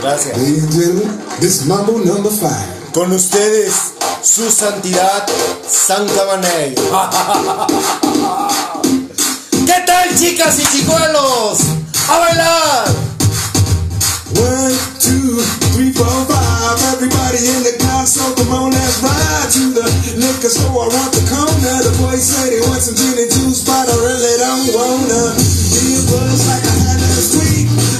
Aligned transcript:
Gracias. 0.00 0.36
This 1.40 1.60
is 1.60 1.66
Mambo 1.66 1.98
number 1.98 2.30
five. 2.30 2.92
Con 2.92 3.12
ustedes, 3.12 3.94
su 4.22 4.50
santidad, 4.50 5.26
San 5.66 6.06
Camaney. 6.08 6.74
¿Qué 9.66 9.82
tal, 9.86 10.18
chicas 10.18 10.58
y 10.58 10.66
chicuelos? 10.76 11.58
¡A 12.08 12.18
bailar! 12.18 12.88
One, 14.34 14.74
two, 14.98 15.40
three, 15.72 15.92
four, 15.92 16.26
five. 16.26 16.82
Everybody 16.94 17.46
in 17.48 17.62
the 17.62 17.76
car, 17.78 18.06
so 18.06 18.34
come 18.34 18.52
on, 18.52 18.72
let's 18.72 19.02
ride 19.02 19.50
to 19.52 19.72
the 19.72 19.84
liquor 20.18 20.48
store. 20.48 20.84
I 20.84 20.88
want 20.88 21.12
the 21.12 21.20
corner. 21.30 21.82
The 21.84 21.92
boys 22.02 22.22
say 22.22 22.50
they 22.50 22.60
want 22.66 22.82
some 22.82 22.96
gin 22.96 23.18
and 23.18 23.30
juice, 23.30 23.62
but 23.64 23.88
I 23.88 23.94
really 24.02 24.36
don't 24.40 24.72
wanna. 24.74 25.36
It 25.38 26.10
was 26.10 26.48
like 26.48 26.61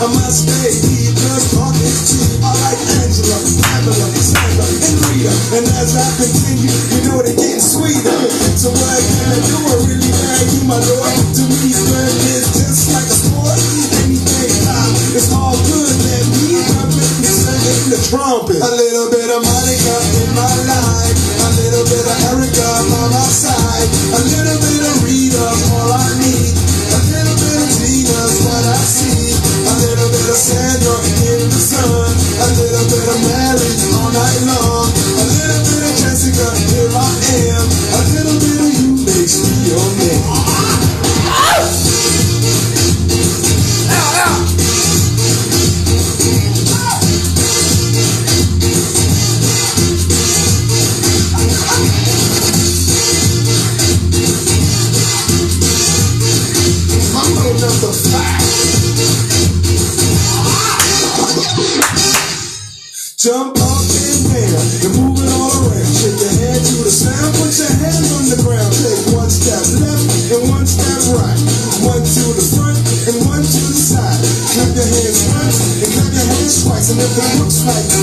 I 0.03 0.11
must 0.19 0.51
stay 0.51 0.67
here, 0.83 1.15
cause 1.15 1.55
talk 1.55 1.79
is. 1.79 2.43
I 2.43 2.51
like 2.51 2.83
Angela, 3.07 3.39
Pamela, 3.39 4.09
Sandra, 4.19 4.67
and 4.67 4.99
Rita. 4.99 5.31
And 5.55 5.67
as 5.79 5.95
I 5.95 6.03
continue, 6.19 6.75
you 6.75 7.01
know 7.07 7.23
they're 7.23 7.39
getting 7.39 7.63
sweeter. 7.63 8.19
So 8.59 8.75
what 8.75 8.99
can 8.99 9.31
I 9.31 9.39
do? 9.47 9.57
I 9.63 9.75
really 9.87 10.11
bag 10.11 10.47
you, 10.59 10.67
my 10.67 10.75
lord. 10.75 11.15
To 11.39 11.43
me, 11.47 11.71
flirting 11.71 12.35
is 12.35 12.51
just 12.51 12.91
like 12.91 13.07
a 13.07 13.15
sport. 13.15 13.59
Anything 14.03 14.51
time, 14.67 14.93
it's 15.15 15.31
all 15.31 15.55
good. 15.71 15.95
Let 15.95 16.27
me 16.35 16.51
in 17.23 17.35
singing 17.39 17.95
the 17.95 18.01
trumpet. 18.11 18.59
A 18.59 18.73
little 18.75 19.07
bit 19.07 19.31
of 19.31 19.39
Monica 19.39 19.97
in 20.19 20.31
my 20.35 20.51
life. 20.67 21.19
A 21.47 21.51
little 21.63 21.87
bit 21.87 22.05
of 22.11 22.19
Erica 22.27 22.71
by 22.91 23.07
my 23.07 23.23
side. 23.31 23.87
A 24.19 24.21
little 24.35 24.62
Sandra 30.83 31.43
in 31.43 31.49
the 31.49 31.55
sun. 31.55 32.22
Hands 77.03 77.11
twice. 77.11 77.11
And 77.11 77.11
if 77.11 77.19
it 77.19 77.41
looks 77.41 77.65
like 77.67 78.02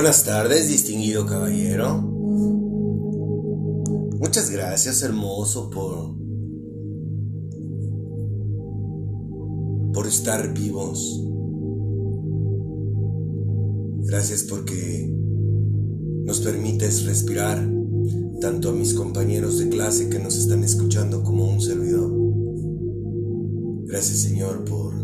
Buenas 0.00 0.22
tardes, 0.22 0.68
distinguido 0.68 1.26
caballero. 1.26 2.00
Muchas 4.20 4.48
gracias, 4.48 5.02
hermoso, 5.02 5.70
por. 5.70 6.14
por 9.92 10.06
estar 10.06 10.54
vivos. 10.54 11.20
Gracias 14.06 14.44
porque 14.44 15.12
nos 16.26 16.42
permites 16.42 17.04
respirar, 17.04 17.68
tanto 18.40 18.68
a 18.68 18.72
mis 18.74 18.94
compañeros 18.94 19.58
de 19.58 19.68
clase 19.68 20.08
que 20.08 20.20
nos 20.20 20.36
están 20.36 20.62
escuchando 20.62 21.24
como 21.24 21.44
a 21.44 21.48
un 21.54 21.60
servidor. 21.60 22.12
Gracias, 23.88 24.20
Señor, 24.20 24.64
por 24.64 24.97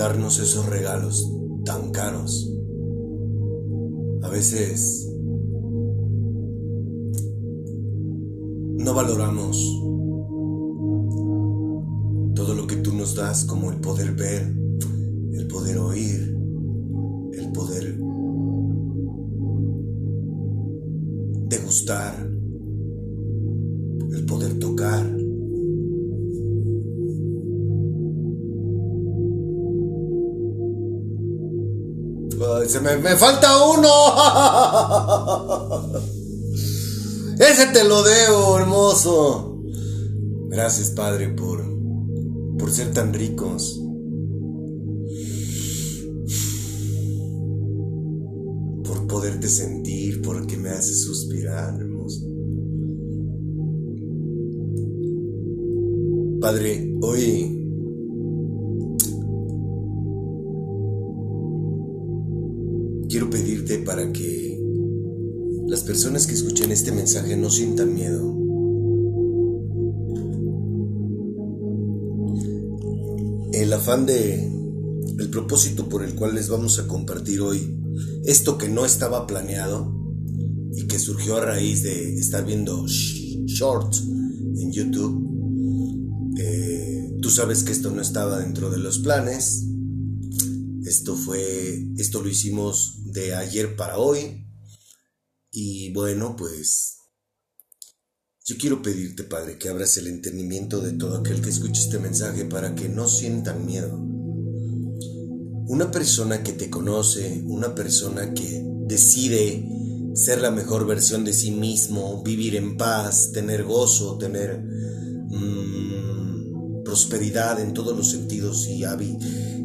darnos 0.00 0.38
esos 0.38 0.64
regalos 0.64 1.30
tan 1.66 1.90
caros. 1.90 2.50
A 4.22 4.30
veces 4.30 5.06
no 8.78 8.94
valoramos 8.94 9.58
todo 12.34 12.54
lo 12.54 12.66
que 12.66 12.76
tú 12.76 12.94
nos 12.94 13.14
das 13.14 13.44
como 13.44 13.70
el 13.72 13.80
poder 13.80 14.12
ver, 14.12 14.50
el 15.34 15.46
poder 15.48 15.76
oír, 15.76 16.34
el 17.34 17.52
poder 17.52 17.98
degustar, 21.46 22.26
el 24.12 24.24
poder 24.24 24.58
tocar. 24.58 25.19
Me, 32.82 32.96
me 32.98 33.16
falta 33.16 33.64
uno. 33.64 33.88
Ese 37.38 37.66
te 37.72 37.84
lo 37.84 38.02
debo, 38.02 38.58
hermoso. 38.58 39.62
Gracias, 40.48 40.90
Padre, 40.90 41.28
por, 41.28 41.64
por 42.58 42.70
ser 42.70 42.92
tan 42.92 43.14
ricos. 43.14 43.80
poderte 49.10 49.48
sentir 49.48 50.22
porque 50.22 50.56
me 50.56 50.70
haces 50.70 51.02
suspirar, 51.02 51.74
hermoso. 51.78 52.26
Padre, 56.40 56.96
hoy 57.02 57.59
quiero 63.10 63.28
pedirte 63.28 63.78
para 63.78 64.12
que 64.12 64.56
las 65.66 65.82
personas 65.82 66.28
que 66.28 66.34
escuchen 66.34 66.70
este 66.70 66.92
mensaje 66.92 67.36
no 67.36 67.50
sientan 67.50 67.92
miedo. 67.92 68.36
El 73.52 73.72
afán 73.72 74.06
de 74.06 74.48
el 75.18 75.28
propósito 75.28 75.88
por 75.88 76.04
el 76.04 76.14
cual 76.14 76.36
les 76.36 76.48
vamos 76.48 76.78
a 76.78 76.86
compartir 76.86 77.40
hoy 77.40 77.76
esto 78.24 78.56
que 78.56 78.68
no 78.68 78.86
estaba 78.86 79.26
planeado 79.26 79.92
y 80.74 80.86
que 80.86 80.98
surgió 80.98 81.36
a 81.36 81.44
raíz 81.44 81.82
de 81.82 82.14
estar 82.14 82.46
viendo 82.46 82.86
shorts 82.86 84.04
en 84.56 84.72
YouTube. 84.72 86.36
Eh, 86.38 87.16
tú 87.20 87.28
sabes 87.28 87.64
que 87.64 87.72
esto 87.72 87.90
no 87.90 88.00
estaba 88.00 88.38
dentro 88.38 88.70
de 88.70 88.78
los 88.78 89.00
planes. 89.00 89.66
Esto 90.84 91.14
fue, 91.16 91.86
esto 91.98 92.22
lo 92.22 92.28
hicimos 92.28 92.99
de 93.12 93.34
ayer 93.34 93.76
para 93.76 93.98
hoy. 93.98 94.46
Y 95.50 95.92
bueno, 95.92 96.36
pues 96.36 96.96
yo 98.44 98.56
quiero 98.58 98.82
pedirte, 98.82 99.24
Padre, 99.24 99.58
que 99.58 99.68
abras 99.68 99.96
el 99.98 100.08
entendimiento 100.08 100.80
de 100.80 100.92
todo 100.92 101.18
aquel 101.18 101.40
que 101.40 101.50
escuche 101.50 101.82
este 101.82 101.98
mensaje 101.98 102.44
para 102.44 102.74
que 102.74 102.88
no 102.88 103.08
sientan 103.08 103.66
miedo. 103.66 103.96
Una 105.68 105.90
persona 105.90 106.42
que 106.42 106.52
te 106.52 106.68
conoce, 106.68 107.42
una 107.46 107.74
persona 107.74 108.34
que 108.34 108.62
decide 108.86 109.64
ser 110.14 110.40
la 110.40 110.50
mejor 110.50 110.86
versión 110.86 111.24
de 111.24 111.32
sí 111.32 111.52
mismo, 111.52 112.22
vivir 112.24 112.56
en 112.56 112.76
paz, 112.76 113.30
tener 113.32 113.62
gozo, 113.62 114.18
tener 114.18 114.60
mmm, 114.60 116.82
prosperidad 116.84 117.60
en 117.60 117.72
todos 117.72 117.96
los 117.96 118.10
sentidos 118.10 118.66
y, 118.66 118.82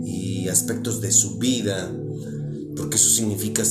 y 0.05 0.47
aspectos 0.47 1.01
de 1.01 1.11
su 1.11 1.39
vida, 1.39 1.91
porque 2.75 2.97
eso 2.97 3.09
significa 3.09 3.63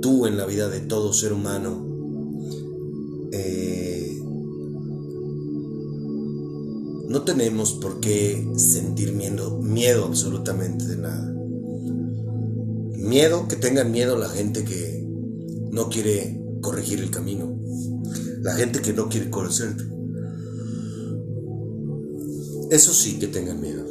tú 0.00 0.26
en 0.26 0.36
la 0.36 0.46
vida 0.46 0.68
de 0.68 0.80
todo 0.80 1.12
ser 1.12 1.32
humano. 1.32 1.86
Eh, 3.32 4.20
no 7.08 7.22
tenemos 7.22 7.74
por 7.74 8.00
qué 8.00 8.46
sentir 8.56 9.12
miedo, 9.12 9.58
miedo 9.58 10.04
absolutamente 10.04 10.86
de 10.86 10.96
nada. 10.96 11.34
Miedo, 12.96 13.48
que 13.48 13.56
tengan 13.56 13.90
miedo 13.90 14.18
la 14.18 14.28
gente 14.28 14.64
que 14.64 15.06
no 15.70 15.88
quiere 15.88 16.38
corregir 16.60 17.00
el 17.00 17.10
camino. 17.10 17.58
La 18.42 18.54
gente 18.54 18.80
que 18.80 18.92
no 18.92 19.08
quiere 19.08 19.30
conocerte. 19.30 19.84
Eso 22.70 22.92
sí 22.92 23.18
que 23.18 23.28
tengan 23.28 23.60
miedo. 23.60 23.84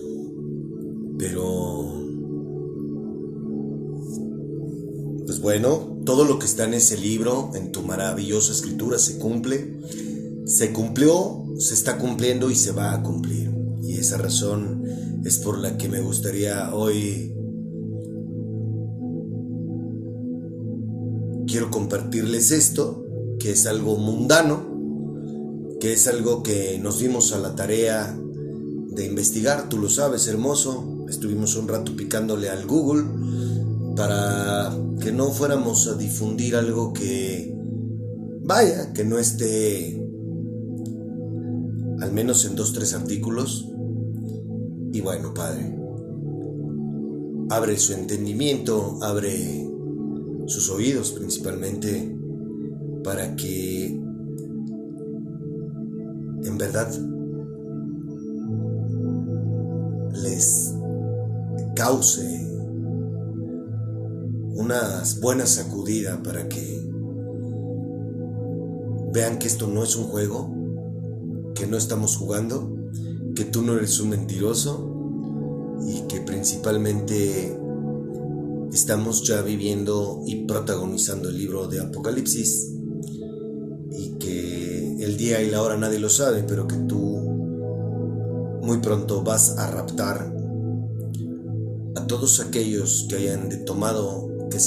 Pero... 1.18 2.07
Bueno, 5.40 6.02
todo 6.06 6.24
lo 6.26 6.40
que 6.40 6.46
está 6.46 6.66
en 6.66 6.74
ese 6.74 6.98
libro, 6.98 7.52
en 7.54 7.72
tu 7.72 7.82
maravillosa 7.82 8.52
escritura, 8.52 8.98
se 8.98 9.18
cumple. 9.18 9.80
Se 10.46 10.72
cumplió, 10.72 11.46
se 11.58 11.74
está 11.74 11.98
cumpliendo 11.98 12.50
y 12.50 12.56
se 12.56 12.72
va 12.72 12.94
a 12.94 13.04
cumplir. 13.04 13.52
Y 13.84 13.98
esa 13.98 14.18
razón 14.18 14.84
es 15.26 15.38
por 15.40 15.60
la 15.60 15.78
que 15.78 15.90
me 15.90 16.02
gustaría 16.02 16.74
hoy 16.74 17.34
quiero 21.48 21.72
compartirles 21.72 22.52
esto, 22.52 23.06
que 23.40 23.52
es 23.52 23.66
algo 23.66 23.98
mundano, 23.98 24.66
que 25.80 25.94
es 25.94 26.08
algo 26.08 26.44
que 26.44 26.80
nos 26.82 27.00
dimos 27.00 27.34
a 27.34 27.40
la 27.40 27.56
tarea 27.56 28.18
de 28.90 29.06
investigar, 29.06 29.70
tú 29.70 29.78
lo 29.78 29.90
sabes, 29.90 30.28
hermoso. 30.28 31.06
Estuvimos 31.10 31.56
un 31.56 31.68
rato 31.68 31.96
picándole 31.96 32.50
al 32.50 32.66
Google 32.66 33.06
para 33.98 34.72
que 35.02 35.12
no 35.12 35.32
fuéramos 35.32 35.88
a 35.88 35.96
difundir 35.96 36.56
algo 36.56 36.94
que, 36.94 37.52
vaya, 38.44 38.94
que 38.94 39.04
no 39.04 39.18
esté 39.18 40.00
al 42.00 42.14
menos 42.14 42.46
en 42.46 42.56
dos, 42.56 42.74
tres 42.74 42.94
artículos. 42.94 43.68
Y 44.94 45.02
bueno, 45.02 45.34
Padre, 45.34 45.76
abre 47.50 47.76
su 47.78 47.94
entendimiento, 47.94 49.00
abre 49.02 49.68
sus 50.46 50.70
oídos 50.70 51.12
principalmente, 51.12 52.16
para 53.04 53.36
que 53.36 53.88
en 56.44 56.58
verdad 56.58 56.88
les 60.14 60.74
cause 61.76 62.37
una 64.68 65.02
buena 65.22 65.46
sacudida 65.46 66.22
para 66.22 66.50
que 66.50 66.86
vean 69.14 69.40
que 69.40 69.48
esto 69.48 69.66
no 69.66 69.82
es 69.82 69.96
un 69.96 70.04
juego, 70.04 70.54
que 71.56 71.66
no 71.68 71.78
estamos 71.78 72.18
jugando, 72.18 72.76
que 73.34 73.46
tú 73.46 73.62
no 73.62 73.78
eres 73.78 73.98
un 74.02 74.10
mentiroso 74.10 74.94
y 75.88 76.02
que 76.10 76.20
principalmente 76.20 77.58
estamos 78.74 79.26
ya 79.26 79.42
viviendo 79.42 80.24
y 80.28 80.44
protagonizando 80.44 81.30
el 81.30 81.38
libro 81.38 81.70
de 81.70 81.80
Apocalipsis 81.80 82.74
y 83.90 84.10
que 84.20 84.98
el 85.02 85.16
día 85.16 85.42
y 85.42 85.50
la 85.50 85.62
hora 85.62 85.78
nadie 85.78 86.00
lo 86.00 86.10
sabe, 86.10 86.44
pero 86.44 86.68
que 86.68 86.76
tú 86.76 86.98
muy 88.64 88.80
pronto 88.80 89.24
vas 89.24 89.58
a 89.58 89.72
raptar 89.72 90.36
a 91.96 92.06
todos 92.06 92.42
aquellos 92.42 93.06
que 93.08 93.16
hayan 93.16 93.64
tomado, 93.64 94.27
que 94.50 94.58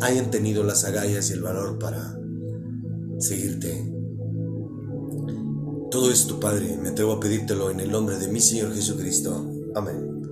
hayan, 0.00 0.30
tenido 0.30 0.64
las 0.64 0.84
agallas 0.84 1.30
y 1.30 1.34
el 1.34 1.42
valor 1.42 1.78
para 1.78 2.18
seguirte. 3.18 3.92
Todo 5.90 6.10
esto, 6.10 6.38
Padre, 6.38 6.78
me 6.80 6.90
atrevo 6.90 7.12
a 7.12 7.20
pedírtelo 7.20 7.70
en 7.70 7.80
el 7.80 7.90
nombre 7.90 8.18
de 8.18 8.28
mi 8.28 8.40
Señor 8.40 8.74
Jesucristo. 8.74 9.50
Amén. 9.74 10.22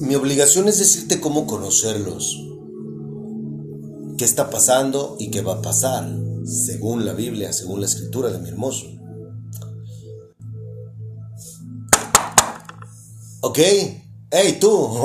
Mi 0.00 0.14
obligación 0.14 0.68
es 0.68 0.78
decirte 0.78 1.20
cómo 1.20 1.46
conocerlos, 1.46 2.36
qué 4.18 4.24
está 4.24 4.50
pasando 4.50 5.16
y 5.18 5.30
qué 5.30 5.42
va 5.42 5.54
a 5.54 5.62
pasar, 5.62 6.10
según 6.44 7.04
la 7.04 7.12
Biblia, 7.12 7.52
según 7.52 7.80
la 7.80 7.86
escritura 7.86 8.30
de 8.30 8.38
mi 8.38 8.48
hermoso. 8.48 8.86
Ok, 13.42 13.58
hey 14.32 14.58
tú. 14.60 14.88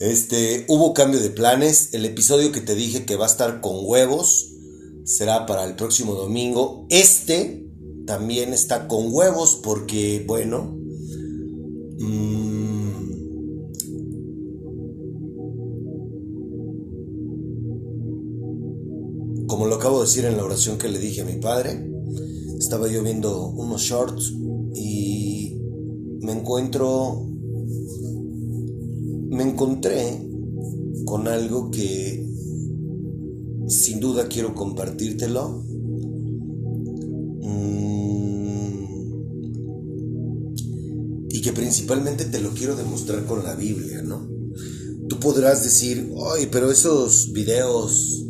Este, 0.00 0.64
hubo 0.68 0.94
cambio 0.94 1.18
de 1.18 1.30
planes. 1.30 1.92
El 1.92 2.04
episodio 2.04 2.52
que 2.52 2.60
te 2.60 2.76
dije 2.76 3.04
que 3.04 3.16
va 3.16 3.24
a 3.24 3.28
estar 3.28 3.60
con 3.60 3.78
huevos 3.82 4.46
será 5.04 5.44
para 5.44 5.64
el 5.64 5.74
próximo 5.74 6.14
domingo. 6.14 6.86
Este 6.88 7.66
también 8.06 8.52
está 8.52 8.86
con 8.86 9.12
huevos 9.12 9.58
porque, 9.60 10.24
bueno, 10.24 10.78
como 19.48 19.66
lo 19.66 19.74
acabo 19.74 19.98
de 19.98 20.06
decir 20.06 20.24
en 20.26 20.36
la 20.36 20.44
oración 20.44 20.78
que 20.78 20.88
le 20.88 21.00
dije 21.00 21.22
a 21.22 21.24
mi 21.24 21.40
padre, 21.40 21.90
estaba 22.56 22.86
yo 22.86 23.02
viendo 23.02 23.48
unos 23.48 23.82
shorts 23.82 24.32
me 26.28 26.34
encuentro, 26.34 27.26
me 29.30 29.44
encontré 29.44 30.28
con 31.06 31.26
algo 31.26 31.70
que 31.70 32.22
sin 33.66 33.98
duda 33.98 34.28
quiero 34.28 34.54
compartírtelo. 34.54 35.64
Mm, 37.40 38.84
y 41.30 41.40
que 41.40 41.52
principalmente 41.54 42.26
te 42.26 42.42
lo 42.42 42.50
quiero 42.50 42.76
demostrar 42.76 43.24
con 43.24 43.42
la 43.42 43.54
Biblia, 43.54 44.02
¿no? 44.02 44.28
Tú 45.08 45.18
podrás 45.20 45.64
decir, 45.64 46.12
ay, 46.34 46.48
pero 46.52 46.70
esos 46.70 47.32
videos 47.32 48.26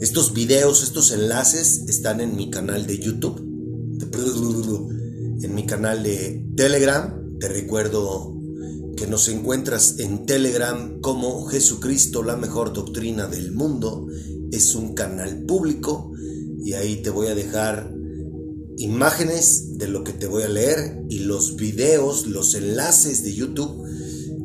estos 0.00 0.32
videos, 0.32 0.82
estos 0.82 1.10
enlaces 1.10 1.84
están 1.88 2.22
en 2.22 2.36
mi 2.36 2.48
canal 2.48 2.86
de 2.86 2.98
YouTube, 2.98 3.38
en 5.46 5.54
mi 5.54 5.64
canal 5.64 6.02
de 6.02 6.44
Telegram. 6.56 7.38
Te 7.38 7.48
recuerdo 7.48 8.34
que 8.96 9.06
nos 9.06 9.28
encuentras 9.28 10.00
en 10.00 10.26
Telegram 10.26 11.00
como 11.00 11.46
Jesucristo, 11.46 12.24
la 12.24 12.36
mejor 12.36 12.72
doctrina 12.72 13.28
del 13.28 13.52
mundo. 13.52 14.08
Es 14.50 14.74
un 14.74 14.94
canal 14.94 15.44
público 15.44 16.12
y 16.64 16.72
ahí 16.72 16.96
te 16.96 17.10
voy 17.10 17.28
a 17.28 17.36
dejar 17.36 17.94
imágenes 18.76 19.78
de 19.78 19.86
lo 19.86 20.02
que 20.02 20.12
te 20.12 20.26
voy 20.26 20.42
a 20.42 20.48
leer 20.48 21.02
y 21.08 21.20
los 21.20 21.54
videos, 21.54 22.26
los 22.26 22.54
enlaces 22.54 23.22
de 23.22 23.32
YouTube 23.32 23.86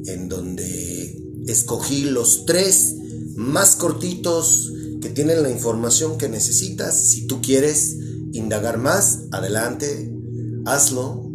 en 0.06 0.30
donde 0.30 1.20
escogí 1.48 2.04
los 2.04 2.46
tres 2.46 2.96
más 3.36 3.76
cortitos 3.76 4.72
que 5.02 5.10
tienen 5.10 5.42
la 5.42 5.50
información 5.50 6.20
que 6.20 6.30
necesitas. 6.30 7.10
Si 7.10 7.26
tú 7.26 7.42
quieres 7.42 7.98
indagar 8.34 8.78
más, 8.78 9.24
adelante, 9.32 10.11
hazlo. 10.66 11.30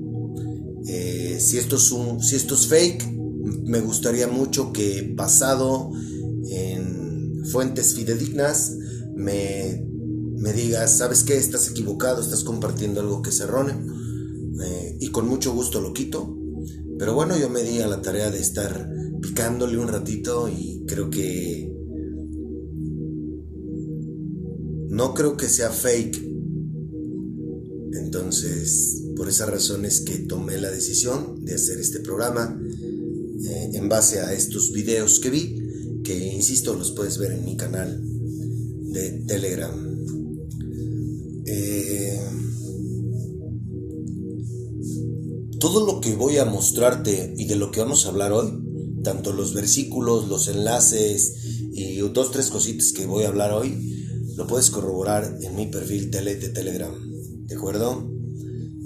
Eh, 0.88 1.38
si, 1.40 1.58
esto 1.58 1.76
es 1.76 1.90
un, 1.90 2.22
si 2.22 2.36
esto 2.36 2.54
es 2.54 2.66
fake, 2.68 3.12
me 3.64 3.80
gustaría 3.80 4.28
mucho 4.28 4.72
que 4.72 5.12
basado 5.14 5.90
en 6.48 7.44
fuentes 7.50 7.94
fidedignas 7.94 8.76
me, 9.14 9.86
me 10.38 10.52
digas, 10.52 10.98
¿sabes 10.98 11.24
qué? 11.24 11.36
Estás 11.36 11.70
equivocado, 11.70 12.20
estás 12.20 12.44
compartiendo 12.44 13.00
algo 13.00 13.22
que 13.22 13.30
es 13.30 13.40
erróneo. 13.40 13.76
Eh, 14.62 14.98
y 15.00 15.08
con 15.08 15.28
mucho 15.28 15.52
gusto 15.52 15.80
lo 15.80 15.92
quito. 15.92 16.36
Pero 16.98 17.14
bueno, 17.14 17.36
yo 17.36 17.50
me 17.50 17.62
di 17.62 17.80
a 17.80 17.88
la 17.88 18.00
tarea 18.00 18.30
de 18.30 18.40
estar 18.40 18.90
picándole 19.20 19.78
un 19.78 19.88
ratito 19.88 20.48
y 20.48 20.84
creo 20.86 21.10
que... 21.10 21.72
No 24.88 25.12
creo 25.12 25.36
que 25.36 25.48
sea 25.48 25.70
fake. 25.70 26.22
Entonces, 27.92 29.05
por 29.16 29.28
esa 29.28 29.46
razón 29.46 29.84
es 29.84 30.02
que 30.02 30.18
tomé 30.18 30.58
la 30.58 30.70
decisión 30.70 31.44
de 31.44 31.54
hacer 31.54 31.80
este 31.80 32.00
programa 32.00 32.60
eh, 32.62 33.70
en 33.72 33.88
base 33.88 34.20
a 34.20 34.32
estos 34.34 34.72
videos 34.72 35.20
que 35.20 35.30
vi, 35.30 36.02
que 36.04 36.34
insisto, 36.34 36.74
los 36.74 36.92
puedes 36.92 37.18
ver 37.18 37.32
en 37.32 37.44
mi 37.44 37.56
canal 37.56 38.00
de 38.92 39.10
Telegram. 39.26 39.74
Eh, 41.46 42.20
todo 45.58 45.86
lo 45.86 46.00
que 46.00 46.14
voy 46.14 46.36
a 46.38 46.44
mostrarte 46.44 47.34
y 47.36 47.46
de 47.46 47.56
lo 47.56 47.70
que 47.70 47.80
vamos 47.80 48.04
a 48.04 48.10
hablar 48.10 48.32
hoy, 48.32 48.52
tanto 49.02 49.32
los 49.32 49.54
versículos, 49.54 50.28
los 50.28 50.48
enlaces 50.48 51.34
y 51.72 51.98
dos, 51.98 52.30
tres 52.30 52.50
cositas 52.50 52.92
que 52.92 53.06
voy 53.06 53.24
a 53.24 53.28
hablar 53.28 53.52
hoy, 53.52 53.96
lo 54.36 54.46
puedes 54.46 54.70
corroborar 54.70 55.38
en 55.42 55.56
mi 55.56 55.66
perfil 55.66 56.10
de 56.10 56.48
Telegram. 56.50 56.94
¿De 57.46 57.54
acuerdo? 57.54 58.15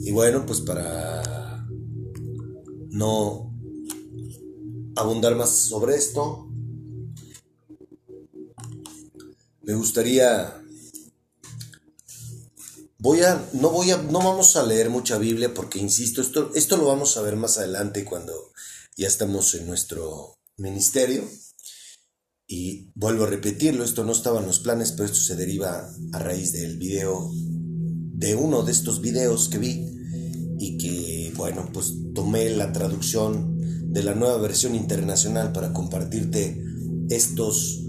Y 0.01 0.11
bueno, 0.13 0.45
pues 0.45 0.61
para 0.61 1.67
no 2.91 3.55
abundar 4.97 5.37
más 5.37 5.51
sobre 5.51 5.95
esto, 5.95 6.49
me 9.63 9.75
gustaría 9.75 10.61
Voy 13.03 13.23
a, 13.23 13.49
no 13.55 13.71
voy 13.71 13.93
a, 13.93 13.97
no 13.97 14.19
vamos 14.19 14.57
a 14.57 14.63
leer 14.63 14.91
mucha 14.91 15.17
Biblia 15.17 15.55
porque 15.55 15.79
insisto, 15.79 16.21
esto, 16.21 16.53
esto 16.55 16.77
lo 16.77 16.85
vamos 16.85 17.17
a 17.17 17.23
ver 17.23 17.35
más 17.35 17.57
adelante 17.57 18.05
cuando 18.05 18.35
ya 18.95 19.07
estamos 19.07 19.55
en 19.55 19.67
nuestro 19.67 20.39
ministerio. 20.59 21.25
Y 22.47 22.91
vuelvo 22.95 23.25
a 23.25 23.29
repetirlo, 23.29 23.85
esto 23.85 24.05
no 24.05 24.13
estaba 24.13 24.41
en 24.41 24.47
los 24.47 24.59
planes, 24.59 24.93
pero 24.93 25.07
esto 25.07 25.19
se 25.19 25.37
deriva 25.37 25.91
a 26.13 26.19
raíz 26.19 26.53
del 26.53 26.77
video, 26.77 27.31
de 28.21 28.35
uno 28.35 28.63
de 28.63 28.71
estos 28.71 29.01
videos 29.01 29.49
que 29.49 29.59
vi 29.59 29.87
y 30.59 30.77
que, 30.77 31.33
bueno, 31.37 31.71
pues 31.73 31.95
tomé 32.15 32.51
la 32.51 32.71
traducción 32.71 33.59
de 33.93 34.03
la 34.03 34.15
nueva 34.15 34.37
versión 34.37 34.75
internacional 34.75 35.53
para 35.53 35.73
compartirte 35.73 36.63
estos 37.09 37.83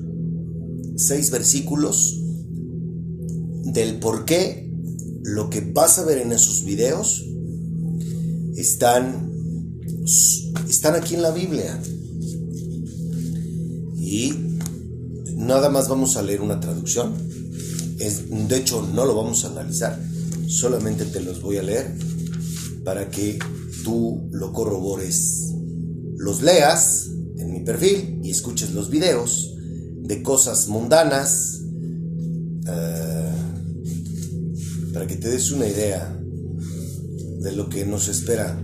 seis 0.96 1.32
versículos 1.32 2.18
del 3.66 4.00
por 4.00 4.24
qué 4.24 4.72
lo 5.24 5.50
que 5.50 5.60
vas 5.60 6.00
a 6.00 6.06
ver 6.06 6.20
en 6.20 6.32
esos 6.32 6.64
videos 6.64 7.26
están, 8.56 9.32
están 10.70 10.96
aquí 10.96 11.16
en 11.16 11.24
la 11.24 11.32
Biblia. 11.32 11.78
Y 13.98 14.34
nada 15.36 15.70
más 15.70 15.90
vamos 15.90 16.16
a 16.16 16.24
leer 16.24 16.40
una 16.40 16.62
traducción. 16.62 17.14
Es, 18.00 18.30
de 18.30 18.58
hecho, 18.58 18.82
no 18.94 19.06
lo 19.06 19.14
vamos 19.14 19.44
a 19.44 19.50
analizar. 19.50 20.11
Solamente 20.51 21.05
te 21.05 21.22
los 21.22 21.41
voy 21.41 21.58
a 21.58 21.63
leer 21.63 21.96
para 22.84 23.10
que 23.10 23.39
tú 23.86 24.27
lo 24.34 24.51
corrobores. 24.51 25.53
Los 26.17 26.41
leas 26.41 27.10
en 27.38 27.53
mi 27.53 27.62
perfil 27.62 28.20
y 28.22 28.31
escuches 28.31 28.74
los 28.74 28.89
videos 28.89 29.55
de 30.01 30.22
cosas 30.22 30.67
mundanas. 30.67 31.62
Uh, 32.67 33.31
para 34.93 35.08
que 35.08 35.15
te 35.15 35.29
des 35.29 35.51
una 35.51 35.67
idea 35.70 36.22
de 37.39 37.53
lo 37.53 37.70
que 37.70 37.86
nos 37.86 38.10
espera 38.10 38.62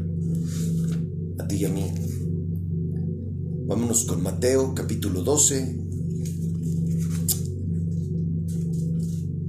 a 1.40 1.48
ti 1.48 1.56
y 1.56 1.66
a 1.66 1.70
mí. 1.70 1.90
Vámonos 3.66 4.04
con 4.04 4.22
Mateo 4.22 4.76
capítulo 4.76 5.24
12, 5.24 5.78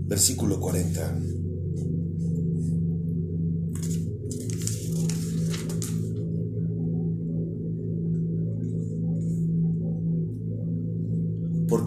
versículo 0.06 0.60
40. 0.60 1.27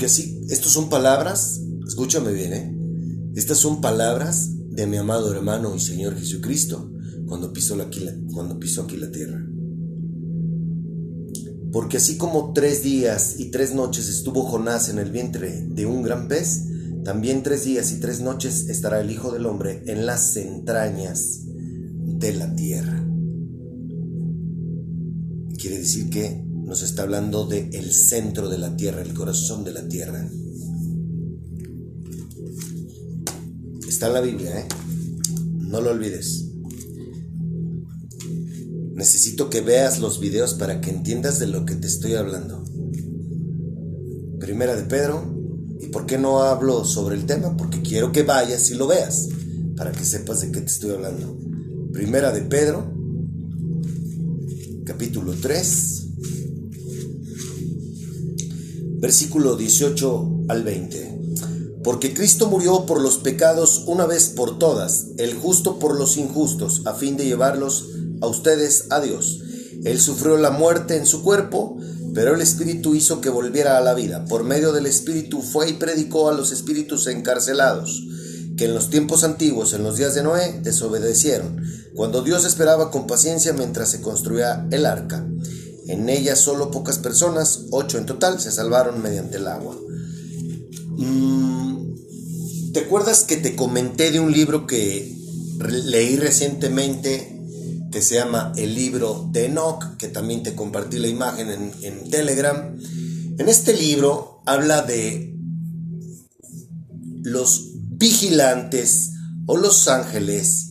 Estas 0.05 0.71
son 0.71 0.89
palabras, 0.89 1.61
escúchame 1.87 2.31
bien, 2.31 2.53
¿eh? 2.53 2.75
Estas 3.35 3.59
son 3.59 3.81
palabras 3.81 4.49
de 4.69 4.87
mi 4.87 4.97
amado 4.97 5.31
hermano 5.31 5.75
y 5.75 5.79
Señor 5.79 6.17
Jesucristo 6.17 6.91
cuando 7.27 7.53
pisó, 7.53 7.77
cuando 8.33 8.59
pisó 8.59 8.81
aquí 8.81 8.97
la 8.97 9.11
tierra. 9.11 9.45
Porque 11.71 11.97
así 11.97 12.17
como 12.17 12.51
tres 12.51 12.81
días 12.81 13.35
y 13.37 13.51
tres 13.51 13.75
noches 13.75 14.09
estuvo 14.09 14.43
Jonás 14.43 14.89
en 14.89 14.97
el 14.97 15.11
vientre 15.11 15.67
de 15.69 15.85
un 15.85 16.01
gran 16.01 16.27
pez, 16.27 16.63
también 17.05 17.43
tres 17.43 17.63
días 17.63 17.91
y 17.91 17.99
tres 17.99 18.21
noches 18.21 18.69
estará 18.69 19.01
el 19.01 19.11
Hijo 19.11 19.31
del 19.31 19.45
Hombre 19.45 19.83
en 19.85 20.07
las 20.07 20.35
entrañas 20.35 21.41
de 21.45 22.33
la 22.33 22.55
tierra. 22.55 23.07
Quiere 25.57 25.77
decir 25.77 26.09
que 26.09 26.43
nos 26.71 26.83
está 26.83 27.01
hablando 27.01 27.45
de 27.45 27.69
el 27.73 27.91
centro 27.91 28.47
de 28.47 28.57
la 28.57 28.77
tierra, 28.77 29.01
el 29.01 29.13
corazón 29.13 29.65
de 29.65 29.73
la 29.73 29.89
tierra. 29.89 30.25
Está 33.85 34.07
en 34.07 34.13
la 34.13 34.21
Biblia, 34.21 34.57
¿eh? 34.57 34.67
No 35.57 35.81
lo 35.81 35.91
olvides. 35.91 36.45
Necesito 38.93 39.49
que 39.49 39.59
veas 39.59 39.99
los 39.99 40.21
videos 40.21 40.53
para 40.53 40.79
que 40.79 40.91
entiendas 40.91 41.39
de 41.39 41.47
lo 41.47 41.65
que 41.65 41.75
te 41.75 41.87
estoy 41.87 42.13
hablando. 42.13 42.63
Primera 44.39 44.73
de 44.73 44.83
Pedro. 44.83 45.29
¿Y 45.81 45.87
por 45.87 46.05
qué 46.05 46.17
no 46.17 46.41
hablo 46.41 46.85
sobre 46.85 47.17
el 47.17 47.25
tema? 47.25 47.57
Porque 47.57 47.81
quiero 47.81 48.13
que 48.13 48.23
vayas 48.23 48.71
y 48.71 48.75
lo 48.75 48.87
veas, 48.87 49.27
para 49.75 49.91
que 49.91 50.05
sepas 50.05 50.39
de 50.39 50.53
qué 50.53 50.61
te 50.61 50.67
estoy 50.67 50.91
hablando. 50.91 51.37
Primera 51.91 52.31
de 52.31 52.43
Pedro, 52.43 52.93
capítulo 54.85 55.33
3, 55.33 56.00
versículo 59.01 59.55
18 59.55 60.45
al 60.47 60.63
20. 60.63 61.19
Porque 61.83 62.13
Cristo 62.13 62.47
murió 62.47 62.85
por 62.85 63.01
los 63.01 63.17
pecados 63.17 63.83
una 63.87 64.05
vez 64.05 64.29
por 64.29 64.59
todas, 64.59 65.07
el 65.17 65.33
justo 65.33 65.79
por 65.79 65.97
los 65.97 66.17
injustos, 66.17 66.83
a 66.85 66.93
fin 66.93 67.17
de 67.17 67.25
llevarlos 67.25 67.89
a 68.21 68.27
ustedes 68.27 68.85
a 68.91 69.01
Dios. 69.01 69.39
Él 69.83 69.99
sufrió 69.99 70.37
la 70.37 70.51
muerte 70.51 70.97
en 70.97 71.07
su 71.07 71.23
cuerpo, 71.23 71.77
pero 72.13 72.35
el 72.35 72.41
Espíritu 72.41 72.93
hizo 72.93 73.21
que 73.21 73.29
volviera 73.29 73.79
a 73.79 73.81
la 73.81 73.95
vida. 73.95 74.25
Por 74.25 74.43
medio 74.43 74.71
del 74.71 74.85
Espíritu 74.85 75.41
fue 75.41 75.71
y 75.71 75.73
predicó 75.73 76.29
a 76.29 76.33
los 76.33 76.51
espíritus 76.51 77.07
encarcelados, 77.07 78.03
que 78.55 78.65
en 78.65 78.75
los 78.75 78.91
tiempos 78.91 79.23
antiguos, 79.23 79.73
en 79.73 79.81
los 79.81 79.97
días 79.97 80.13
de 80.13 80.21
Noé, 80.21 80.59
desobedecieron, 80.61 81.59
cuando 81.95 82.21
Dios 82.21 82.45
esperaba 82.45 82.91
con 82.91 83.07
paciencia 83.07 83.53
mientras 83.53 83.89
se 83.89 84.01
construía 84.01 84.67
el 84.69 84.85
arca. 84.85 85.25
En 85.91 86.07
ella 86.07 86.37
solo 86.37 86.71
pocas 86.71 86.99
personas, 86.99 87.65
ocho 87.71 87.97
en 87.97 88.05
total, 88.05 88.39
se 88.39 88.49
salvaron 88.49 89.01
mediante 89.01 89.35
el 89.37 89.47
agua. 89.47 89.75
Mm, 90.87 92.71
¿Te 92.71 92.79
acuerdas 92.79 93.25
que 93.25 93.35
te 93.35 93.57
comenté 93.57 94.09
de 94.09 94.21
un 94.21 94.31
libro 94.31 94.65
que 94.65 95.13
leí 95.83 96.15
recientemente 96.15 97.37
que 97.91 98.01
se 98.01 98.15
llama 98.15 98.53
El 98.55 98.73
libro 98.73 99.27
de 99.33 99.47
Enoch, 99.47 99.97
que 99.97 100.07
también 100.07 100.43
te 100.43 100.55
compartí 100.55 100.97
la 100.97 101.09
imagen 101.09 101.49
en, 101.49 101.73
en 101.81 102.09
Telegram? 102.09 102.73
En 103.37 103.49
este 103.49 103.73
libro 103.73 104.41
habla 104.45 104.83
de 104.83 105.35
los 107.21 107.71
vigilantes 107.73 109.11
o 109.45 109.57
los 109.57 109.89
ángeles 109.89 110.69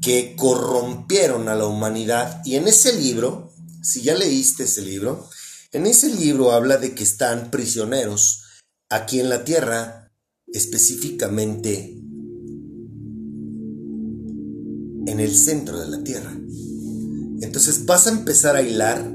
que 0.00 0.36
corrompieron 0.36 1.50
a 1.50 1.54
la 1.54 1.66
humanidad. 1.66 2.40
Y 2.46 2.54
en 2.54 2.66
ese 2.66 2.98
libro, 2.98 3.47
si 3.88 4.02
ya 4.02 4.14
leíste 4.14 4.64
ese 4.64 4.82
libro, 4.82 5.28
en 5.72 5.86
ese 5.86 6.14
libro 6.14 6.52
habla 6.52 6.76
de 6.76 6.94
que 6.94 7.02
están 7.02 7.50
prisioneros 7.50 8.42
aquí 8.90 9.18
en 9.18 9.30
la 9.30 9.44
tierra, 9.44 10.12
específicamente 10.46 11.94
en 15.06 15.20
el 15.20 15.34
centro 15.34 15.80
de 15.80 15.88
la 15.88 16.04
tierra. 16.04 16.38
Entonces 17.40 17.86
vas 17.86 18.06
a 18.06 18.10
empezar 18.10 18.56
a 18.56 18.62
hilar 18.62 19.10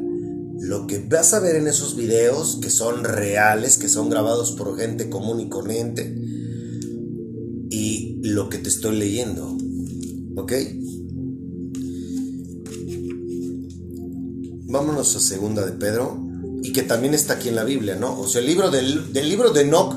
lo 0.59 0.87
que 0.87 0.97
vas 0.99 1.33
a 1.35 1.39
ver 1.39 1.55
en 1.55 1.67
esos 1.67 1.95
videos, 1.95 2.57
que 2.59 2.71
son 2.71 3.03
reales, 3.03 3.77
que 3.77 3.89
son 3.89 4.09
grabados 4.09 4.53
por 4.53 4.75
gente 4.77 5.09
común 5.09 5.39
y 5.39 5.49
corriente, 5.49 6.15
y 7.69 8.19
lo 8.23 8.49
que 8.49 8.57
te 8.57 8.69
estoy 8.69 8.95
leyendo. 8.97 9.55
¿Ok? 10.35 10.53
Vámonos 14.73 15.15
a 15.15 15.19
segunda 15.19 15.63
de 15.63 15.73
Pedro, 15.73 16.19
y 16.63 16.73
que 16.73 16.81
también 16.81 17.13
está 17.13 17.33
aquí 17.33 17.47
en 17.47 17.55
la 17.55 17.63
Biblia, 17.63 17.95
¿no? 17.95 18.19
O 18.19 18.27
sea, 18.27 18.41
el 18.41 18.47
libro 18.47 18.71
del, 18.71 19.13
libro 19.13 19.51
de 19.51 19.61
Enoch, 19.61 19.93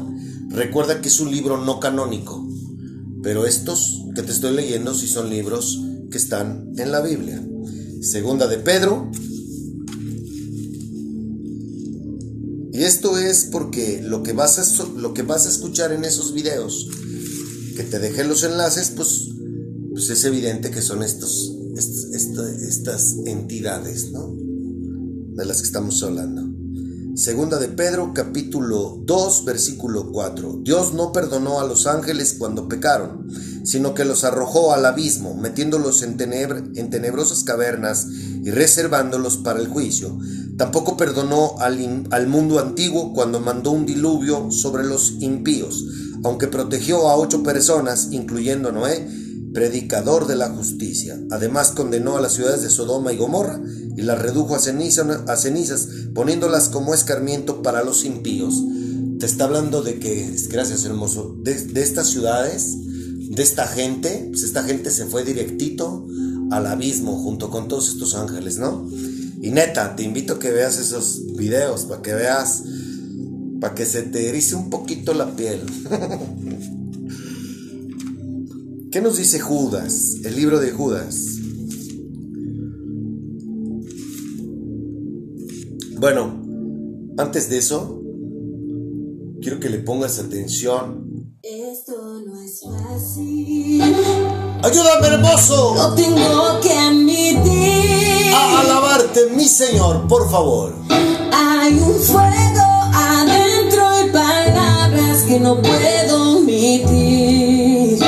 recuerda 0.51 1.01
que 1.01 1.09
es 1.09 1.19
un 1.19 1.31
libro 1.31 1.57
no 1.57 1.81
canónico, 1.81 2.47
pero 3.23 3.47
estos 3.47 4.05
que 4.15 4.23
te 4.23 4.33
estoy 4.33 4.55
leyendo 4.55 4.93
sí 4.93 5.09
son 5.09 5.31
libros 5.31 5.81
que 6.11 6.19
están 6.19 6.75
en 6.77 6.93
la 6.93 7.01
Biblia. 7.01 7.43
Segunda 8.03 8.47
de 8.49 8.59
Pedro, 8.59 9.11
Y 12.75 12.85
esto 12.85 13.17
es 13.17 13.49
porque 13.51 14.03
lo 14.03 14.23
que 14.23 14.35
vas 14.35 14.59
a, 14.59 14.85
lo 14.99 15.15
que 15.15 15.23
vas 15.23 15.47
a 15.47 15.49
escuchar 15.49 15.93
en 15.93 16.05
esos 16.05 16.35
videos, 16.35 16.87
que 17.75 17.85
te 17.85 17.99
dejé 17.99 18.25
los 18.25 18.43
enlaces, 18.45 18.93
pues, 18.95 19.31
pues 19.95 20.11
es 20.11 20.23
evidente 20.27 20.71
que 20.71 20.83
son 20.83 21.03
estas 21.03 21.55
entidades, 23.25 24.11
¿no? 24.13 24.36
De 25.37 25.45
las 25.45 25.59
que 25.59 25.67
estamos 25.67 26.03
hablando. 26.03 26.49
Segunda 27.15 27.59
de 27.59 27.69
Pedro 27.69 28.13
capítulo 28.15 29.03
2 29.05 29.45
versículo 29.45 30.11
4. 30.11 30.61
Dios 30.63 30.95
no 30.95 31.13
perdonó 31.13 31.61
a 31.61 31.67
los 31.67 31.87
ángeles 31.87 32.37
cuando 32.39 32.69
pecaron, 32.69 33.29
sino 33.63 33.93
que 33.93 34.07
los 34.07 34.25
arrojó 34.25 34.73
al 34.73 34.87
abismo, 34.87 35.35
metiéndolos 35.35 36.03
en, 36.03 36.17
en 36.23 36.89
tenebrosas 36.89 37.45
cavernas 37.45 38.07
y 38.43 38.51
reservándolos 38.51 39.37
para 39.37 39.61
el 39.61 39.69
juicio. 39.69 40.19
Tampoco 40.57 40.97
perdonó 40.97 41.57
al, 41.59 42.07
al 42.11 42.27
mundo 42.29 42.59
antiguo 42.59 43.13
cuando 43.13 43.39
mandó 43.39 43.73
un 43.73 43.85
diluvio 43.85 44.51
sobre 44.51 44.85
los 44.85 45.17
impíos, 45.21 45.85
aunque 46.25 46.49
protegió 46.49 47.09
a 47.09 47.17
ocho 47.17 47.43
personas, 47.43 48.09
incluyendo 48.11 48.73
Noé, 48.73 49.07
predicador 49.53 50.27
de 50.27 50.37
la 50.37 50.49
justicia. 50.49 51.21
Además 51.31 51.73
condenó 51.73 52.17
a 52.17 52.23
las 52.23 52.33
ciudades 52.33 52.63
de 52.63 52.71
Sodoma 52.71 53.13
y 53.13 53.19
Gomorra 53.19 53.61
y 53.97 54.03
las 54.03 54.21
redujo 54.21 54.55
a, 54.55 54.59
a 54.59 55.37
cenizas, 55.37 55.89
poniéndolas 56.15 56.69
como 56.69 56.95
escarmiento 56.95 57.63
para 57.63 57.83
los 57.83 58.05
impíos. 58.05 58.63
Te 59.19 59.25
está 59.25 59.45
hablando 59.45 59.83
de 59.83 59.99
que, 59.99 60.37
gracias 60.51 60.85
hermoso, 60.85 61.35
de, 61.43 61.53
estas 61.81 62.11
ciudades, 62.11 62.75
de 62.77 63.43
esta 63.43 63.67
gente, 63.67 64.29
pues 64.31 64.43
esta 64.43 64.63
gente 64.63 64.91
se 64.91 65.07
fue 65.07 65.25
directito 65.25 66.07
al 66.51 66.67
abismo 66.67 67.17
junto 67.23 67.49
con 67.51 67.69
todos 67.69 67.89
estos 67.89 68.15
ángeles, 68.15 68.59
¿no? 68.59 68.87
Y 69.41 69.51
neta, 69.51 69.97
te 69.97 70.03
invito 70.03 70.35
a 70.35 70.39
que 70.39 70.51
veas 70.51 70.79
esos 70.79 71.35
videos, 71.35 71.87
para 71.87 72.03
que 72.03 72.13
veas, 72.13 72.63
para 73.61 73.75
que 73.75 73.87
se 73.87 74.03
te 74.03 74.29
erice 74.29 74.55
un 74.55 74.69
poquito 74.69 75.15
la 75.15 75.35
piel. 75.35 75.63
¿Qué 78.93 79.01
nos 79.01 79.17
dice 79.17 79.41
Judas? 79.41 80.17
El 80.25 80.37
libro 80.37 80.61
de 80.61 80.73
Judas. 80.73 81.36
Bueno, 85.99 86.43
antes 87.17 87.49
de 87.49 87.57
eso, 87.57 88.03
quiero 89.41 89.59
que 89.59 89.71
le 89.71 89.79
pongas 89.79 90.19
atención. 90.19 91.39
Esto 91.43 92.21
no 92.27 92.39
es 92.43 92.61
fácil. 92.61 93.81
Ayúdame, 94.63 95.07
hermoso. 95.07 95.75
Lo 95.75 95.95
tengo 95.95 96.61
que 96.61 96.73
admitir. 96.75 98.31
A 98.35 98.61
alabarte, 98.61 99.31
mi 99.35 99.47
Señor, 99.47 100.07
por 100.07 100.31
favor. 100.31 100.75
Hay 101.33 101.73
un 101.79 101.95
fuego 101.95 102.63
adentro 102.93 103.83
y 104.05 104.11
palabras 104.11 105.23
que 105.23 105.41
no 105.41 105.63
puedo 105.63 106.39
omitir. 106.41 107.99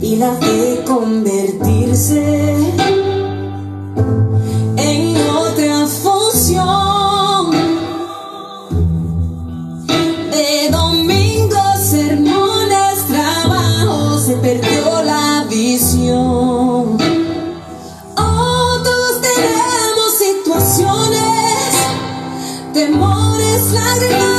Y 0.00 0.16
la 0.16 0.34
fe 0.36 0.82
convertirse 0.86 2.56
sliding 23.58 24.29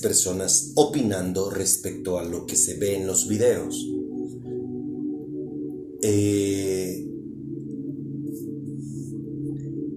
personas 0.00 0.72
opinando 0.74 1.50
respecto 1.50 2.18
a 2.18 2.24
lo 2.24 2.46
que 2.46 2.56
se 2.56 2.74
ve 2.74 2.96
en 2.96 3.06
los 3.06 3.28
videos. 3.28 3.86
Eh, 6.02 7.06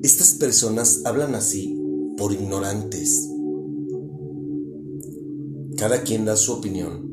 estas 0.04 0.34
personas 0.34 1.02
hablan 1.06 1.34
así 1.34 1.80
por 2.18 2.34
ignorantes. 2.34 3.30
Cada 5.78 6.04
quien 6.04 6.26
da 6.26 6.36
su 6.36 6.54
opinión. 6.54 7.12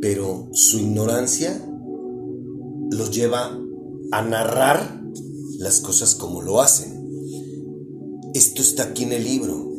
Pero 0.00 0.48
su 0.52 0.78
ignorancia 0.78 1.64
los 2.90 3.10
lleva 3.10 3.58
a 4.10 4.22
narrar 4.22 5.02
las 5.58 5.80
cosas 5.80 6.14
como 6.14 6.42
lo 6.42 6.60
hacen. 6.60 6.98
Esto 8.34 8.62
está 8.62 8.84
aquí 8.84 9.04
en 9.04 9.12
el 9.12 9.24
libro. 9.24 9.72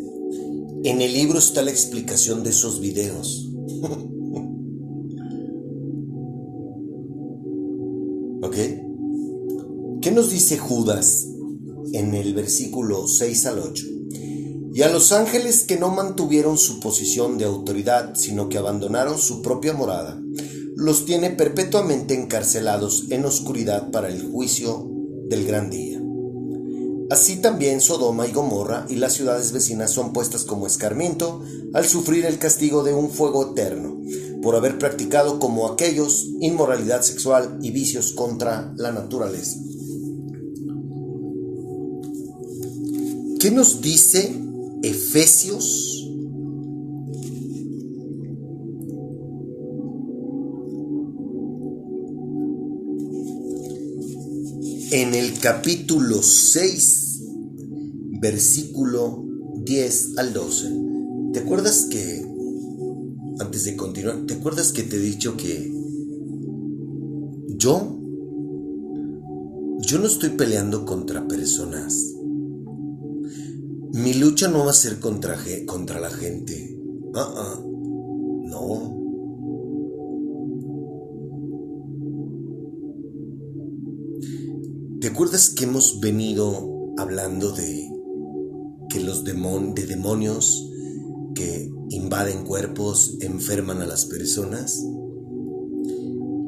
En 0.81 1.01
el 1.01 1.13
libro 1.13 1.39
está 1.39 1.61
la 1.61 1.71
explicación 1.71 2.41
de 2.41 2.51
esos 2.51 2.79
videos. 2.79 3.49
¿Ok? 8.41 8.55
¿Qué 10.01 10.11
nos 10.11 10.31
dice 10.31 10.57
Judas 10.57 11.27
en 11.91 12.13
el 12.13 12.33
versículo 12.33 13.09
6 13.09 13.45
al 13.47 13.59
8? 13.59 13.85
Y 14.73 14.83
a 14.83 14.89
los 14.89 15.11
ángeles 15.11 15.65
que 15.65 15.77
no 15.77 15.89
mantuvieron 15.89 16.57
su 16.57 16.79
posición 16.79 17.37
de 17.37 17.43
autoridad, 17.43 18.15
sino 18.15 18.47
que 18.47 18.57
abandonaron 18.57 19.17
su 19.17 19.41
propia 19.41 19.73
morada, 19.73 20.17
los 20.77 21.03
tiene 21.03 21.31
perpetuamente 21.31 22.13
encarcelados 22.13 23.07
en 23.09 23.25
oscuridad 23.25 23.91
para 23.91 24.07
el 24.07 24.31
juicio 24.31 24.89
del 25.27 25.45
gran 25.45 25.69
día. 25.69 25.88
Así 27.09 27.37
también 27.37 27.81
Sodoma 27.81 28.27
y 28.27 28.31
Gomorra 28.31 28.85
y 28.87 28.95
las 28.95 29.13
ciudades 29.13 29.51
vecinas 29.51 29.91
son 29.91 30.13
puestas 30.13 30.43
como 30.43 30.67
escarmiento 30.67 31.41
al 31.73 31.87
sufrir 31.87 32.25
el 32.25 32.37
castigo 32.37 32.83
de 32.83 32.93
un 32.93 33.09
fuego 33.09 33.51
eterno, 33.51 33.99
por 34.43 34.55
haber 34.55 34.77
practicado 34.77 35.39
como 35.39 35.67
aquellos 35.67 36.27
inmoralidad 36.39 37.01
sexual 37.01 37.57
y 37.61 37.71
vicios 37.71 38.11
contra 38.13 38.73
la 38.77 38.91
naturaleza. 38.91 39.57
¿Qué 43.39 43.51
nos 43.51 43.81
dice 43.81 44.35
Efesios? 44.83 45.98
En 54.91 55.13
el 55.13 55.37
capítulo 55.39 56.23
6, 56.23 57.21
versículo 58.19 59.23
10 59.63 60.17
al 60.17 60.33
12. 60.33 60.73
¿Te 61.31 61.39
acuerdas 61.41 61.85
que, 61.91 62.25
antes 63.39 63.65
de 63.65 63.75
continuar, 63.75 64.25
¿te 64.25 64.33
acuerdas 64.33 64.73
que 64.73 64.81
te 64.81 64.95
he 64.95 64.99
dicho 64.99 65.37
que 65.37 65.71
yo, 67.49 67.99
yo 69.79 69.99
no 69.99 70.07
estoy 70.07 70.29
peleando 70.29 70.87
contra 70.87 71.27
personas? 71.27 72.15
Mi 73.93 74.15
lucha 74.15 74.47
no 74.47 74.65
va 74.65 74.71
a 74.71 74.73
ser 74.73 74.99
contra, 74.99 75.37
contra 75.67 75.99
la 75.99 76.09
gente. 76.09 76.75
Ah, 77.13 77.31
ah. 77.35 77.63
No. 77.63 78.98
¿Te 85.01 85.07
acuerdas 85.07 85.49
que 85.49 85.63
hemos 85.63 86.01
venido 86.01 86.93
hablando 86.97 87.51
de 87.51 87.89
que 88.89 88.99
los 88.99 89.23
demon- 89.23 89.73
de 89.73 89.85
demonios 89.85 90.69
que 91.35 91.71
invaden 91.89 92.43
cuerpos 92.43 93.15
enferman 93.21 93.81
a 93.81 93.85
las 93.85 94.05
personas? 94.05 94.77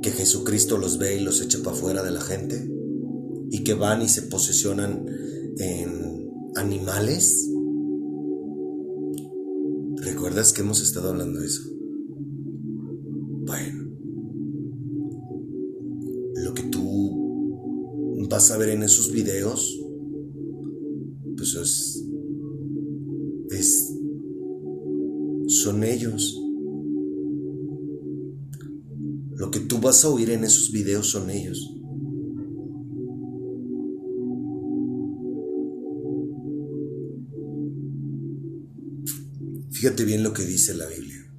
Que 0.02 0.12
Jesucristo 0.12 0.78
los 0.78 0.98
ve 0.98 1.18
y 1.18 1.22
los 1.22 1.42
echa 1.42 1.60
para 1.64 1.78
afuera 1.78 2.04
de 2.04 2.12
la 2.12 2.20
gente? 2.20 2.70
¿Y 3.52 3.64
que 3.64 3.74
van 3.74 4.02
y 4.02 4.10
se 4.10 4.24
posesionan 4.24 5.06
en 5.58 6.30
animales? 6.56 7.48
¿Recuerdas 9.98 10.52
que 10.52 10.62
hemos 10.62 10.82
estado 10.82 11.10
hablando 11.12 11.40
de 11.40 11.46
eso? 11.46 11.62
Vas 18.42 18.50
a 18.50 18.58
ver 18.58 18.70
en 18.70 18.82
esos 18.82 19.12
videos, 19.12 19.80
pues 21.38 21.54
es, 21.54 22.04
es 23.52 23.94
son 25.48 25.84
ellos. 25.84 26.42
Lo 29.36 29.52
que 29.52 29.60
tú 29.60 29.78
vas 29.78 30.04
a 30.06 30.10
oír 30.10 30.32
en 30.32 30.44
esos 30.44 30.72
videos 30.72 31.12
son 31.12 31.30
ellos. 31.30 31.60
Fíjate 39.70 40.04
bien 40.04 40.24
lo 40.24 40.34
que 40.34 40.46
dice 40.46 40.74
la 40.74 40.88
Biblia. 40.88 41.32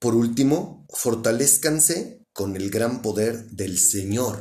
Por 0.00 0.16
último, 0.16 0.86
fortalezcanse 0.88 2.19
con 2.40 2.56
el 2.56 2.70
gran 2.70 3.02
poder 3.02 3.50
del 3.50 3.76
Señor. 3.76 4.38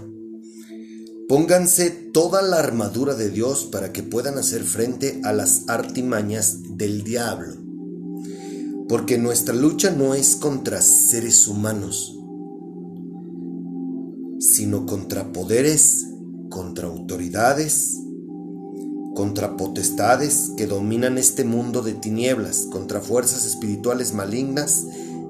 Pónganse 1.27 1.89
toda 1.89 2.41
la 2.41 2.57
armadura 2.57 3.13
de 3.13 3.29
Dios 3.29 3.65
para 3.65 3.91
que 3.91 4.03
puedan 4.03 4.37
hacer 4.37 4.63
frente 4.63 5.19
a 5.25 5.33
las 5.33 5.67
artimañas 5.67 6.77
del 6.77 7.03
diablo. 7.03 7.55
Porque 8.87 9.17
nuestra 9.17 9.53
lucha 9.53 9.91
no 9.91 10.13
es 10.13 10.37
contra 10.37 10.81
seres 10.81 11.45
humanos, 11.49 12.17
sino 14.39 14.85
contra 14.85 15.33
poderes, 15.33 16.05
contra 16.47 16.87
autoridades, 16.87 17.97
contra 19.13 19.57
potestades 19.57 20.51
que 20.55 20.67
dominan 20.67 21.17
este 21.17 21.43
mundo 21.43 21.81
de 21.81 21.95
tinieblas, 21.95 22.65
contra 22.71 23.01
fuerzas 23.01 23.45
espirituales 23.45 24.13
malignas 24.13 24.85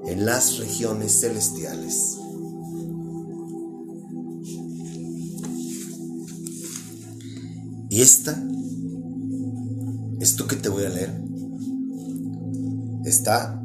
en 0.06 0.24
las 0.24 0.58
regiones 0.58 1.20
celestiales. 1.20 2.19
Y 7.90 8.02
esta, 8.02 8.40
esto 10.20 10.46
que 10.46 10.54
te 10.54 10.68
voy 10.68 10.84
a 10.84 10.90
leer, 10.90 11.20
está 13.04 13.60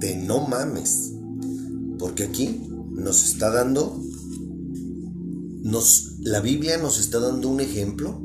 de 0.00 0.16
no 0.16 0.48
mames, 0.48 1.12
porque 1.98 2.24
aquí 2.24 2.62
nos 2.90 3.22
está 3.24 3.50
dando, 3.50 4.02
nos, 5.62 6.14
la 6.20 6.40
Biblia 6.40 6.78
nos 6.78 6.98
está 6.98 7.20
dando 7.20 7.50
un 7.50 7.60
ejemplo 7.60 8.22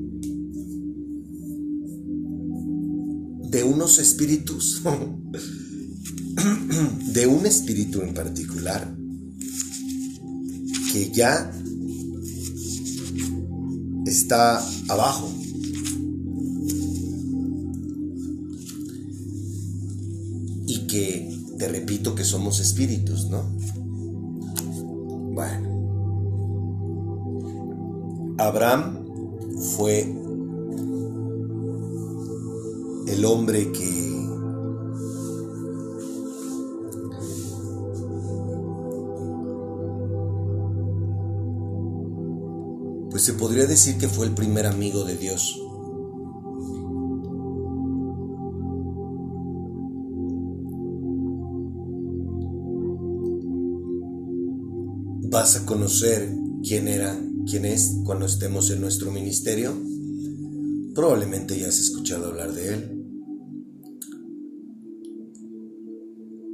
de 3.49 3.65
unos 3.65 3.99
espíritus, 3.99 4.81
de 7.13 7.27
un 7.27 7.45
espíritu 7.45 8.01
en 8.01 8.13
particular, 8.13 8.95
que 10.93 11.11
ya 11.11 11.51
está 14.09 14.63
abajo. 14.87 15.29
Y 20.65 20.87
que 20.87 21.37
te 21.57 21.67
repito 21.67 22.15
que 22.15 22.23
somos 22.23 22.59
espíritus, 22.59 23.27
¿no? 23.29 23.43
Bueno. 25.33 25.67
Abraham 28.39 29.05
fue 29.75 30.01
el 33.07 33.25
hombre 33.25 33.71
que 33.71 34.06
se 43.27 43.33
podría 43.33 43.65
decir 43.65 43.97
que 43.97 44.07
fue 44.07 44.25
el 44.25 44.33
primer 44.33 44.65
amigo 44.65 45.03
de 45.03 45.17
Dios. 45.17 45.61
Vas 55.29 55.57
a 55.57 55.65
conocer 55.65 56.33
quién 56.63 56.87
era, 56.87 57.19
quién 57.45 57.65
es 57.65 57.97
cuando 58.05 58.27
estemos 58.27 58.71
en 58.71 58.79
nuestro 58.79 59.11
ministerio. 59.11 59.73
Probablemente 60.95 61.59
ya 61.59 61.67
has 61.67 61.79
escuchado 61.79 62.27
hablar 62.27 62.53
de 62.53 62.73
él. 62.75 63.05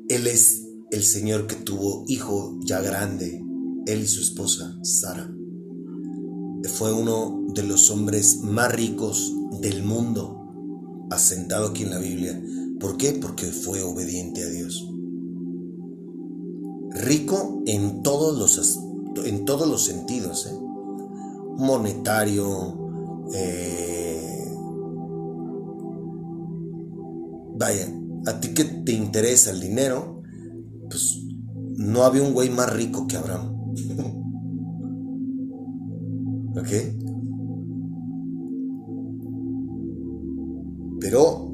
Él 0.09 0.25
es 0.25 0.63
el 0.89 1.03
Señor 1.03 1.45
que 1.45 1.57
tuvo 1.57 2.03
hijo 2.07 2.59
ya 2.65 2.81
grande 2.81 3.43
él 3.86 4.01
y 4.01 4.07
su 4.07 4.21
esposa, 4.21 4.75
Sara. 4.81 5.33
Fue 6.69 6.93
uno 6.93 7.43
de 7.54 7.63
los 7.63 7.91
hombres 7.91 8.39
más 8.41 8.73
ricos 8.73 9.34
del 9.60 9.84
mundo, 9.84 11.08
asentado 11.10 11.67
aquí 11.67 11.84
en 11.84 11.89
la 11.89 11.99
Biblia. 11.99 12.41
¿Por 12.80 12.97
qué? 12.97 13.12
Porque 13.13 13.47
fue 13.47 13.82
obediente 13.82 14.43
a 14.43 14.49
Dios. 14.49 14.89
Rico 16.91 17.62
en 17.65 18.04
todos 18.04 18.38
los, 18.38 18.80
en 19.26 19.45
todos 19.45 19.67
los 19.67 19.86
sentidos, 19.86 20.45
¿eh? 20.45 20.58
monetario, 21.58 22.78
eh, 23.34 24.45
vaya, 27.56 27.88
a 28.26 28.39
ti 28.39 28.49
que 28.54 28.63
te 28.63 28.91
interesa 28.93 29.52
el 29.52 29.60
dinero, 29.60 30.21
pues 30.89 31.19
no 31.78 32.04
había 32.04 32.23
un 32.23 32.34
güey 32.34 32.49
más 32.49 32.71
rico 32.71 33.08
que 33.08 33.17
Abraham. 33.17 33.73
¿Ok? 36.55 36.69
Pero 40.99 41.53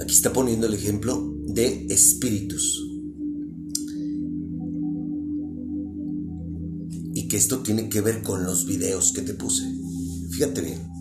aquí 0.00 0.14
está 0.14 0.32
poniendo 0.32 0.66
el 0.66 0.74
ejemplo 0.74 1.34
de 1.46 1.86
espíritus. 1.90 2.84
Y 7.14 7.28
que 7.28 7.36
esto 7.36 7.60
tiene 7.60 7.88
que 7.88 8.00
ver 8.00 8.22
con 8.22 8.44
los 8.44 8.66
videos 8.66 9.12
que 9.12 9.22
te 9.22 9.34
puse. 9.34 9.64
Fíjate 10.30 10.60
bien. 10.60 10.98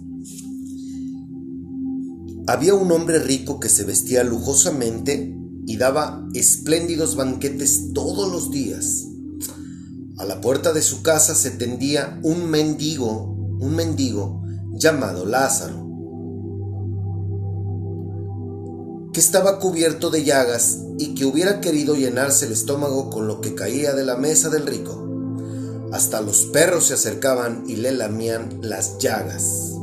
Había 2.47 2.73
un 2.73 2.91
hombre 2.91 3.19
rico 3.19 3.60
que 3.60 3.69
se 3.69 3.84
vestía 3.84 4.23
lujosamente 4.23 5.38
y 5.65 5.78
daba 5.78 6.28
espléndidos 6.34 7.15
banquetes 7.15 7.91
todos 7.93 8.32
los 8.32 8.52
días. 8.52 9.06
A 10.18 10.26
la 10.26 10.42
puerta 10.42 10.74
de 10.74 10.82
su 10.82 11.04
casa 11.04 11.36
se 11.36 11.52
tendía 11.52 12.20
un 12.24 12.50
mendigo, 12.50 13.36
un 13.60 13.76
mendigo 13.76 14.42
llamado 14.72 15.28
Lázaro, 15.28 15.86
que 19.14 19.20
estaba 19.20 19.60
cubierto 19.60 20.10
de 20.10 20.24
llagas 20.24 20.80
y 20.98 21.14
que 21.14 21.26
hubiera 21.26 21.62
querido 21.62 21.96
llenarse 21.96 22.48
el 22.48 22.54
estómago 22.54 23.12
con 23.12 23.28
lo 23.28 23.42
que 23.42 23.54
caía 23.54 23.94
de 23.94 24.06
la 24.06 24.18
mesa 24.18 24.50
del 24.50 24.66
rico. 24.66 25.08
Hasta 25.92 26.20
los 26.22 26.46
perros 26.46 26.88
se 26.88 26.96
acercaban 26.96 27.66
y 27.68 27.76
le 27.76 27.92
lamían 27.92 28.58
las 28.64 28.98
llagas. 28.98 29.74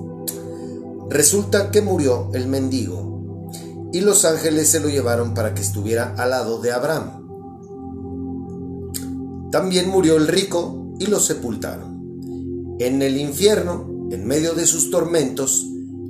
Resulta 1.10 1.70
que 1.70 1.80
murió 1.80 2.30
el 2.34 2.48
mendigo 2.48 3.40
y 3.92 4.00
los 4.00 4.24
ángeles 4.24 4.68
se 4.68 4.80
lo 4.80 4.88
llevaron 4.88 5.32
para 5.32 5.54
que 5.54 5.62
estuviera 5.62 6.12
al 6.18 6.30
lado 6.30 6.60
de 6.60 6.72
Abraham. 6.72 7.23
También 9.54 9.88
murió 9.88 10.16
el 10.16 10.26
rico 10.26 10.96
y 10.98 11.06
lo 11.06 11.20
sepultaron. 11.20 12.76
En 12.80 13.02
el 13.02 13.16
infierno, 13.16 14.08
en 14.10 14.26
medio 14.26 14.52
de 14.54 14.66
sus 14.66 14.90
tormentos, 14.90 15.64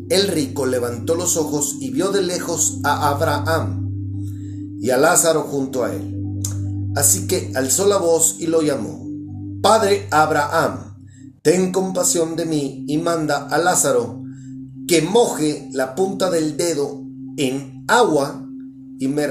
el 0.08 0.28
rico 0.28 0.64
levantó 0.64 1.14
los 1.14 1.36
ojos 1.36 1.76
y 1.78 1.90
vio 1.90 2.10
de 2.10 2.22
lejos 2.22 2.78
a 2.84 3.10
Abraham 3.10 3.90
y 4.80 4.88
a 4.88 4.96
Lázaro 4.96 5.42
junto 5.42 5.84
a 5.84 5.92
él. 5.92 6.40
Así 6.96 7.26
que 7.26 7.52
alzó 7.54 7.86
la 7.86 7.98
voz 7.98 8.36
y 8.38 8.46
lo 8.46 8.62
llamó. 8.62 9.06
Padre 9.60 10.08
Abraham, 10.10 10.96
ten 11.42 11.70
compasión 11.70 12.36
de 12.36 12.46
mí 12.46 12.86
y 12.88 12.96
manda 12.96 13.46
a 13.48 13.58
Lázaro 13.58 14.22
que 14.88 15.02
moje 15.02 15.68
la 15.74 15.94
punta 15.94 16.30
del 16.30 16.56
dedo 16.56 17.02
en 17.36 17.84
agua 17.88 18.42
y 18.98 19.06
me, 19.08 19.26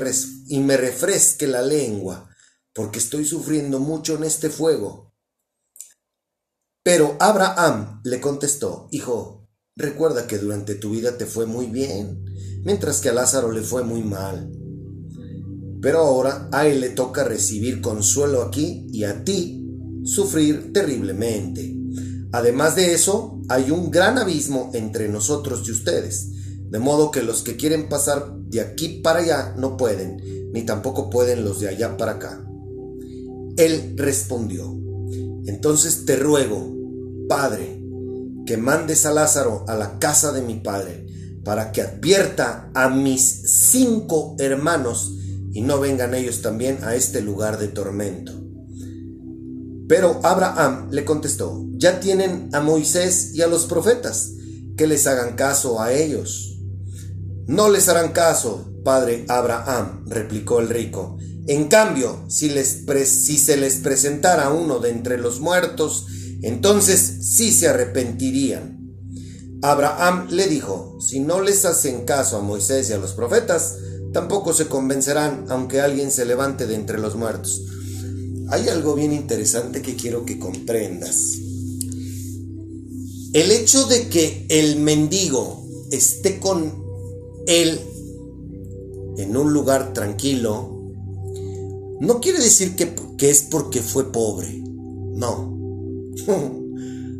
y 0.49 0.59
me 0.59 0.77
refresque 0.77 1.47
la 1.47 1.63
lengua, 1.63 2.29
porque 2.73 2.99
estoy 2.99 3.25
sufriendo 3.25 3.79
mucho 3.79 4.15
en 4.15 4.23
este 4.23 4.49
fuego. 4.49 5.13
Pero 6.83 7.15
Abraham 7.19 8.01
le 8.03 8.19
contestó, 8.19 8.87
Hijo, 8.91 9.47
recuerda 9.75 10.27
que 10.27 10.37
durante 10.37 10.75
tu 10.75 10.89
vida 10.91 11.17
te 11.17 11.25
fue 11.25 11.45
muy 11.45 11.67
bien, 11.67 12.25
mientras 12.65 12.99
que 12.99 13.09
a 13.09 13.13
Lázaro 13.13 13.51
le 13.51 13.61
fue 13.61 13.83
muy 13.83 14.03
mal. 14.03 14.51
Pero 15.81 15.99
ahora 15.99 16.49
a 16.51 16.67
él 16.67 16.81
le 16.81 16.89
toca 16.89 17.23
recibir 17.23 17.81
consuelo 17.81 18.41
aquí 18.41 18.87
y 18.91 19.03
a 19.03 19.23
ti 19.23 19.65
sufrir 20.03 20.73
terriblemente. 20.73 21.73
Además 22.31 22.75
de 22.75 22.93
eso, 22.93 23.39
hay 23.47 23.69
un 23.69 23.91
gran 23.91 24.17
abismo 24.17 24.71
entre 24.73 25.07
nosotros 25.07 25.67
y 25.67 25.71
ustedes, 25.71 26.31
de 26.69 26.79
modo 26.79 27.11
que 27.11 27.21
los 27.21 27.43
que 27.43 27.55
quieren 27.55 27.87
pasar 27.87 28.33
de 28.35 28.61
aquí 28.61 29.01
para 29.03 29.19
allá 29.19 29.55
no 29.57 29.77
pueden, 29.77 30.51
ni 30.51 30.65
tampoco 30.65 31.09
pueden 31.09 31.45
los 31.45 31.59
de 31.59 31.69
allá 31.69 31.95
para 31.95 32.13
acá. 32.13 32.43
Él 33.57 33.93
respondió, 33.97 34.75
entonces 35.45 36.05
te 36.05 36.15
ruego, 36.15 36.73
Padre, 37.27 37.81
que 38.45 38.57
mandes 38.57 39.05
a 39.05 39.11
Lázaro 39.11 39.65
a 39.67 39.75
la 39.75 39.99
casa 39.99 40.31
de 40.31 40.41
mi 40.41 40.55
Padre, 40.55 41.05
para 41.43 41.71
que 41.71 41.81
advierta 41.81 42.71
a 42.73 42.89
mis 42.89 43.21
cinco 43.71 44.35
hermanos 44.39 45.13
y 45.51 45.61
no 45.61 45.79
vengan 45.79 46.15
ellos 46.15 46.41
también 46.41 46.79
a 46.83 46.95
este 46.95 47.21
lugar 47.21 47.59
de 47.59 47.67
tormento. 47.67 48.31
Pero 49.87 50.19
Abraham 50.23 50.87
le 50.91 51.05
contestó, 51.05 51.65
ya 51.73 51.99
tienen 51.99 52.49
a 52.53 52.61
Moisés 52.61 53.35
y 53.35 53.41
a 53.41 53.47
los 53.47 53.65
profetas, 53.65 54.31
que 54.77 54.87
les 54.87 55.05
hagan 55.05 55.35
caso 55.35 55.81
a 55.81 55.93
ellos. 55.93 56.57
No 57.45 57.69
les 57.69 57.89
harán 57.89 58.13
caso, 58.13 58.71
padre 58.83 59.25
Abraham, 59.27 60.05
replicó 60.07 60.59
el 60.59 60.69
rico. 60.69 61.17
En 61.47 61.65
cambio, 61.65 62.23
si, 62.29 62.49
les 62.49 62.83
se 62.85 63.57
les 63.57 63.75
presentara 63.75 64.49
uno 64.51 64.79
de 64.79 64.91
entre 64.91 65.17
los 65.17 65.41
muertos, 65.41 66.05
entonces 66.41 66.99
sí 67.21 67.51
se 67.51 67.67
arrepentirían. 67.67 68.79
Abraham 69.61 70.27
le 70.29 70.47
dijo, 70.47 70.97
si 71.01 71.19
no 71.19 71.41
les 71.41 71.65
hacen 71.65 72.05
caso 72.05 72.37
a 72.37 72.41
Moisés 72.41 72.89
y 72.89 72.93
a 72.93 72.97
los 72.97 73.13
profetas, 73.13 73.75
tampoco 74.13 74.53
se 74.53 74.67
convencerán 74.67 75.45
aunque 75.49 75.81
alguien 75.81 76.11
se 76.11 76.25
levante 76.25 76.67
de 76.67 76.75
entre 76.75 76.99
los 76.99 77.15
muertos. 77.15 77.61
Hay 78.49 78.69
algo 78.69 78.93
bien 78.93 79.13
interesante 79.13 79.81
que 79.81 79.95
quiero 79.95 80.25
que 80.25 80.39
comprendas. 80.39 81.37
El 83.33 83.51
hecho 83.51 83.87
de 83.87 84.09
que 84.09 84.45
el 84.49 84.77
mendigo 84.79 85.65
esté 85.91 86.39
con 86.39 86.83
él 87.47 87.79
en 89.17 89.35
un 89.35 89.53
lugar 89.53 89.93
tranquilo, 89.93 90.72
no 92.03 92.19
quiere 92.19 92.39
decir 92.39 92.75
que, 92.75 92.93
que 93.17 93.29
es 93.29 93.43
porque 93.43 93.81
fue 93.81 94.11
pobre. 94.11 94.61
No. 95.15 95.51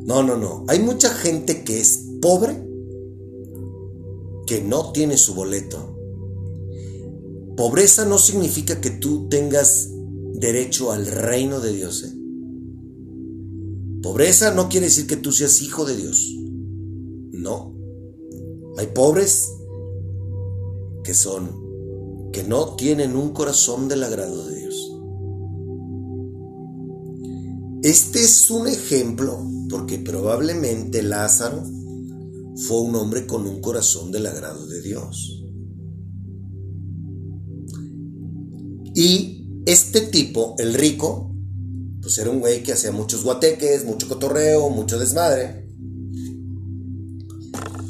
No, 0.05 0.21
no, 0.21 0.35
no. 0.35 0.65
Hay 0.67 0.79
mucha 0.79 1.07
gente 1.13 1.63
que 1.63 1.79
es 1.79 2.09
pobre 2.21 2.61
que 4.45 4.61
no 4.61 4.91
tiene 4.91 5.17
su 5.17 5.33
boleto. 5.33 5.97
Pobreza 7.55 8.03
no 8.03 8.17
significa 8.17 8.81
que 8.81 8.89
tú 8.89 9.29
tengas 9.29 9.89
derecho 10.33 10.91
al 10.91 11.05
reino 11.05 11.61
de 11.61 11.71
Dios. 11.71 12.03
¿eh? 12.03 12.13
Pobreza 14.01 14.53
no 14.53 14.67
quiere 14.67 14.87
decir 14.87 15.07
que 15.07 15.15
tú 15.15 15.31
seas 15.31 15.61
hijo 15.61 15.85
de 15.85 15.95
Dios. 15.95 16.35
No. 17.31 17.73
Hay 18.77 18.87
pobres 18.87 19.53
que 21.05 21.13
son, 21.13 22.29
que 22.33 22.43
no 22.43 22.75
tienen 22.75 23.15
un 23.15 23.29
corazón 23.29 23.87
del 23.87 24.03
agrado 24.03 24.45
de 24.47 24.55
Dios. 24.57 24.62
Este 27.83 28.23
es 28.23 28.49
un 28.49 28.67
ejemplo 28.67 29.45
porque 29.69 29.97
probablemente 29.97 31.03
Lázaro 31.03 31.61
fue 32.55 32.79
un 32.79 32.95
hombre 32.95 33.27
con 33.27 33.45
un 33.45 33.59
corazón 33.59 34.09
del 34.09 34.25
agrado 34.25 34.65
de 34.67 34.81
Dios. 34.81 35.43
Y 38.95 39.61
este 39.65 39.99
tipo, 39.99 40.55
el 40.59 40.73
rico, 40.75 41.35
pues 42.01 42.17
era 42.19 42.29
un 42.29 42.39
güey 42.39 42.63
que 42.63 42.71
hacía 42.71 42.93
muchos 42.93 43.25
guateques, 43.25 43.83
mucho 43.83 44.07
cotorreo, 44.07 44.69
mucho 44.69 44.97
desmadre. 44.97 45.69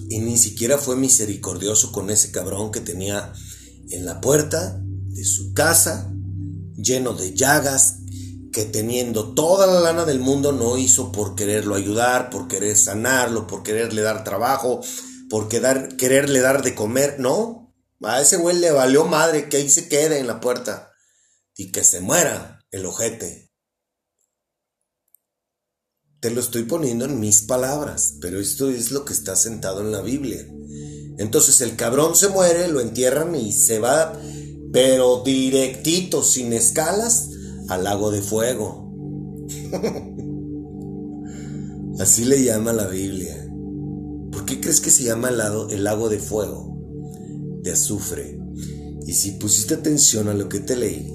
Y 0.10 0.20
ni 0.20 0.38
siquiera 0.38 0.80
fue 0.80 0.96
misericordioso 0.96 1.92
con 1.92 2.10
ese 2.10 2.32
cabrón 2.32 2.72
que 2.72 2.80
tenía 2.80 3.32
en 3.92 4.06
la 4.06 4.22
puerta 4.22 4.82
de 5.10 5.24
su 5.24 5.54
casa, 5.54 6.12
lleno 6.78 7.14
de 7.14 7.36
llagas, 7.36 8.03
que 8.54 8.66
teniendo 8.66 9.34
toda 9.34 9.68
la 9.68 9.80
lana 9.80 10.06
del 10.06 10.20
mundo 10.20 10.52
no 10.52 10.78
hizo 10.78 11.12
por 11.12 11.36
quererlo 11.36 11.76
ayudar, 11.76 12.30
por 12.30 12.48
querer 12.48 12.78
sanarlo, 12.78 13.48
por 13.48 13.64
quererle 13.64 14.04
dar 14.04 14.24
trabajo, 14.24 14.82
por 15.30 15.50
quererle 15.50 16.40
dar 16.40 16.62
de 16.62 16.76
comer, 16.76 17.20
no. 17.20 17.74
A 18.04 18.22
ese 18.22 18.38
güey 18.38 18.58
le 18.58 18.72
valió 18.72 19.06
madre 19.06 19.50
que 19.50 19.58
ahí 19.58 19.70
se 19.70 19.90
quede 19.90 20.20
en 20.20 20.28
la 20.28 20.40
puerta 20.40 20.92
y 21.56 21.72
que 21.72 21.84
se 21.84 22.00
muera 22.00 22.64
el 22.70 22.86
ojete. 22.86 23.52
Te 26.20 26.30
lo 26.30 26.40
estoy 26.40 26.64
poniendo 26.64 27.06
en 27.06 27.20
mis 27.20 27.42
palabras, 27.42 28.16
pero 28.22 28.40
esto 28.40 28.70
es 28.70 28.92
lo 28.92 29.04
que 29.04 29.14
está 29.14 29.36
sentado 29.36 29.82
en 29.82 29.92
la 29.92 30.02
Biblia. 30.02 30.46
Entonces 31.18 31.60
el 31.62 31.76
cabrón 31.76 32.16
se 32.16 32.30
muere, 32.30 32.68
lo 32.68 32.82
entierran 32.82 33.36
y 33.36 33.52
se 33.52 33.80
va, 33.80 34.14
pero 34.72 35.24
directito, 35.24 36.24
sin 36.24 36.54
escalas, 36.54 37.30
al 37.70 37.84
lago 37.84 38.12
de 38.12 38.22
fuego. 38.22 38.92
Así 42.00 42.26
le 42.26 42.44
llama 42.44 42.74
la 42.74 42.88
Biblia. 42.88 43.50
¿Por 44.32 44.46
qué 44.46 44.60
crees 44.60 44.82
que 44.82 44.90
se 44.90 45.04
llama 45.04 45.30
el 45.30 45.84
lago, 45.84 46.10
de 46.10 46.20
fuego? 46.20 46.78
De 47.62 47.72
azufre. 47.72 48.40
Y 49.06 49.14
si 49.14 49.32
pusiste 49.32 49.76
atención 49.76 50.28
a 50.28 50.34
lo 50.34 50.50
que 50.50 50.60
te 50.60 50.76
leí, 50.76 51.14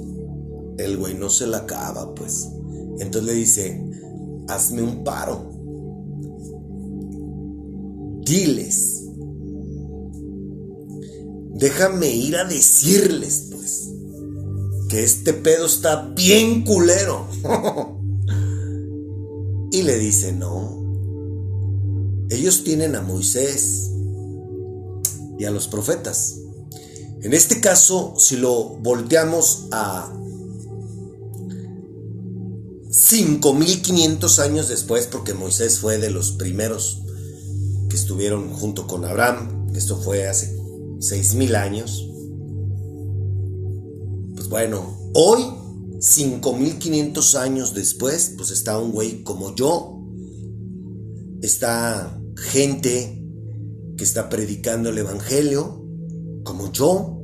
el 0.79 0.97
güey 0.97 1.15
no 1.15 1.31
se 1.31 1.47
la 1.47 1.59
acaba, 1.59 2.15
pues. 2.15 2.49
Entonces 3.01 3.25
le 3.25 3.35
dice, 3.35 3.85
hazme 4.49 4.83
un 4.83 5.03
paro. 5.05 5.51
Diles. 8.25 9.05
Déjame 11.55 12.15
ir 12.15 12.37
a 12.37 12.45
decirles, 12.45 13.49
pues, 13.51 13.88
que 14.89 15.05
este 15.05 15.33
pedo 15.33 15.67
está 15.67 16.03
bien 16.15 16.65
culero. 16.65 17.27
y 19.71 19.83
le 19.83 19.99
dice, 19.99 20.33
no. 20.33 20.79
Ellos 22.31 22.65
tienen 22.65 22.97
a 22.97 23.03
Moisés 23.03 23.91
y 25.39 25.45
a 25.45 25.51
los 25.51 25.69
profetas. 25.69 26.37
En 27.23 27.33
este 27.33 27.61
caso, 27.61 28.15
si 28.17 28.37
lo 28.37 28.77
volteamos 28.81 29.67
a 29.73 30.13
5500 32.91 34.39
años 34.39 34.69
después, 34.69 35.07
porque 35.07 35.35
Moisés 35.35 35.79
fue 35.79 35.99
de 35.99 36.11
los 36.11 36.33
primeros 36.33 37.03
que 37.89 37.97
estuvieron 37.97 38.53
junto 38.53 38.87
con 38.87 39.05
Abraham, 39.05 39.69
esto 39.75 40.01
fue 40.01 40.29
hace 40.29 40.57
6000 41.01 41.57
años. 41.57 42.08
Bueno, 44.49 44.97
hoy, 45.13 45.43
5500 46.01 47.35
años 47.35 47.75
después, 47.75 48.33
pues 48.35 48.51
está 48.51 48.79
un 48.79 48.93
güey 48.93 49.23
como 49.23 49.55
yo, 49.55 50.03
está 51.43 52.19
gente 52.35 53.23
que 53.99 54.05
está 54.05 54.31
predicando 54.31 54.89
el 54.89 54.97
Evangelio, 54.97 55.85
como 56.45 56.73
yo, 56.73 57.21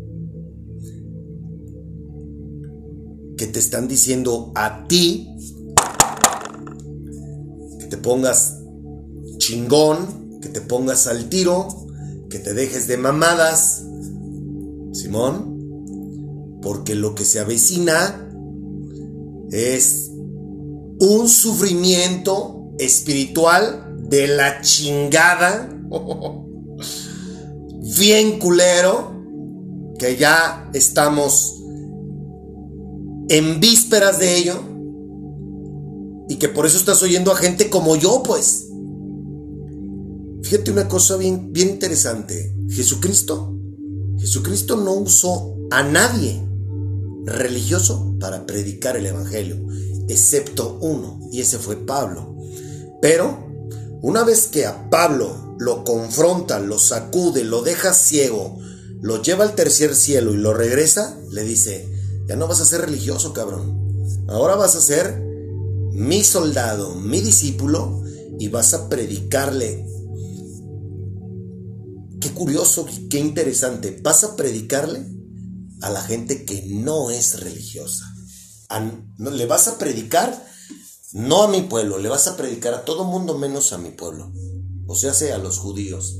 que 3.39 3.47
te 3.47 3.59
están 3.59 3.89
diciendo 3.89 4.53
a 4.55 4.87
ti 4.87 5.31
que 7.79 7.87
te 7.87 7.97
pongas 7.97 8.61
chingón, 9.39 10.41
que 10.43 10.51
te 10.51 10.61
pongas 10.61 11.07
al 11.07 11.31
tiro, 11.31 11.69
que 12.29 12.39
te 12.39 12.53
dejes 12.53 12.87
de 12.87 12.99
mamadas, 12.99 13.83
Simón, 14.93 15.54
porque 16.64 16.94
lo 16.94 17.14
que 17.14 17.27
se 17.27 17.38
avecina 17.38 18.27
es 19.50 20.11
un 20.98 21.29
sufrimiento 21.29 22.70
espiritual 22.79 23.98
de 24.09 24.29
la 24.29 24.62
chingada, 24.62 25.68
bien 27.98 28.38
culero, 28.38 29.12
que 29.98 30.16
ya 30.16 30.70
estamos 30.72 31.62
en 33.29 33.61
vísperas 33.61 34.18
de 34.18 34.38
ello 34.38 34.55
y 36.31 36.37
que 36.37 36.48
por 36.48 36.64
eso 36.64 36.79
estás 36.79 37.03
oyendo 37.03 37.31
a 37.31 37.37
gente 37.37 37.68
como 37.68 37.94
yo, 37.96 38.22
pues. 38.22 38.70
Fíjate 40.42 40.70
una 40.70 40.88
cosa 40.88 41.18
bien, 41.18 41.53
bien 41.53 41.68
interesante. 41.68 42.57
Jesucristo, 42.70 43.55
Jesucristo 44.18 44.77
no 44.77 44.94
usó 44.94 45.57
a 45.70 45.83
nadie 45.83 46.54
religioso 47.25 48.17
para 48.21 48.47
predicar 48.47 48.97
el 48.97 49.07
Evangelio, 49.07 49.57
excepto 50.09 50.79
uno, 50.81 51.21
y 51.33 51.41
ese 51.41 51.59
fue 51.59 51.77
Pablo. 51.77 52.37
Pero, 53.01 53.49
una 54.03 54.25
vez 54.25 54.47
que 54.47 54.67
a 54.67 54.91
Pablo 54.91 55.57
lo 55.59 55.85
confronta, 55.85 56.59
lo 56.59 56.79
sacude, 56.79 57.45
lo 57.45 57.63
deja 57.63 57.93
ciego, 57.95 58.59
lo 59.01 59.23
lleva 59.23 59.45
al 59.45 59.55
tercer 59.55 59.95
cielo 59.95 60.33
y 60.33 60.37
lo 60.37 60.55
regresa, 60.55 61.19
le 61.31 61.43
dice, 61.45 61.89
ya 62.27 62.37
no 62.37 62.49
vas 62.49 62.61
a 62.61 62.67
ser 62.67 62.83
religioso, 62.83 63.33
cabrón. 63.33 63.83
Ahora 64.29 64.57
vas 64.57 64.77
a 64.77 64.81
ser 64.81 65.23
mi 65.93 66.25
soldado, 66.25 66.95
mi 66.97 67.21
discípulo, 67.21 68.03
y 68.39 68.49
vas 68.49 68.75
a 68.75 68.89
predicarle 68.89 69.87
Qué 72.25 72.31
curioso, 72.31 72.87
qué 73.11 73.19
interesante. 73.19 74.01
Vas 74.03 74.25
a 74.25 74.35
predicarle 74.35 75.05
a 75.85 75.90
la 75.90 76.01
gente 76.01 76.44
que 76.44 76.62
no 76.62 77.11
es 77.11 77.40
religiosa. 77.40 78.05
le 79.18 79.47
vas 79.47 79.68
a 79.68 79.77
predicar 79.77 80.44
no 81.12 81.42
a 81.42 81.49
mi 81.49 81.61
pueblo, 81.61 81.99
le 81.99 82.09
vas 82.09 82.27
a 82.27 82.37
predicar 82.37 82.75
a 82.75 82.85
todo 82.85 83.05
mundo 83.05 83.38
menos 83.38 83.73
a 83.73 83.79
mi 83.79 83.90
pueblo. 83.90 84.33
O 84.87 84.97
sea, 84.97 85.12
sea 85.12 85.37
a 85.37 85.38
los 85.38 85.59
judíos. 85.59 86.16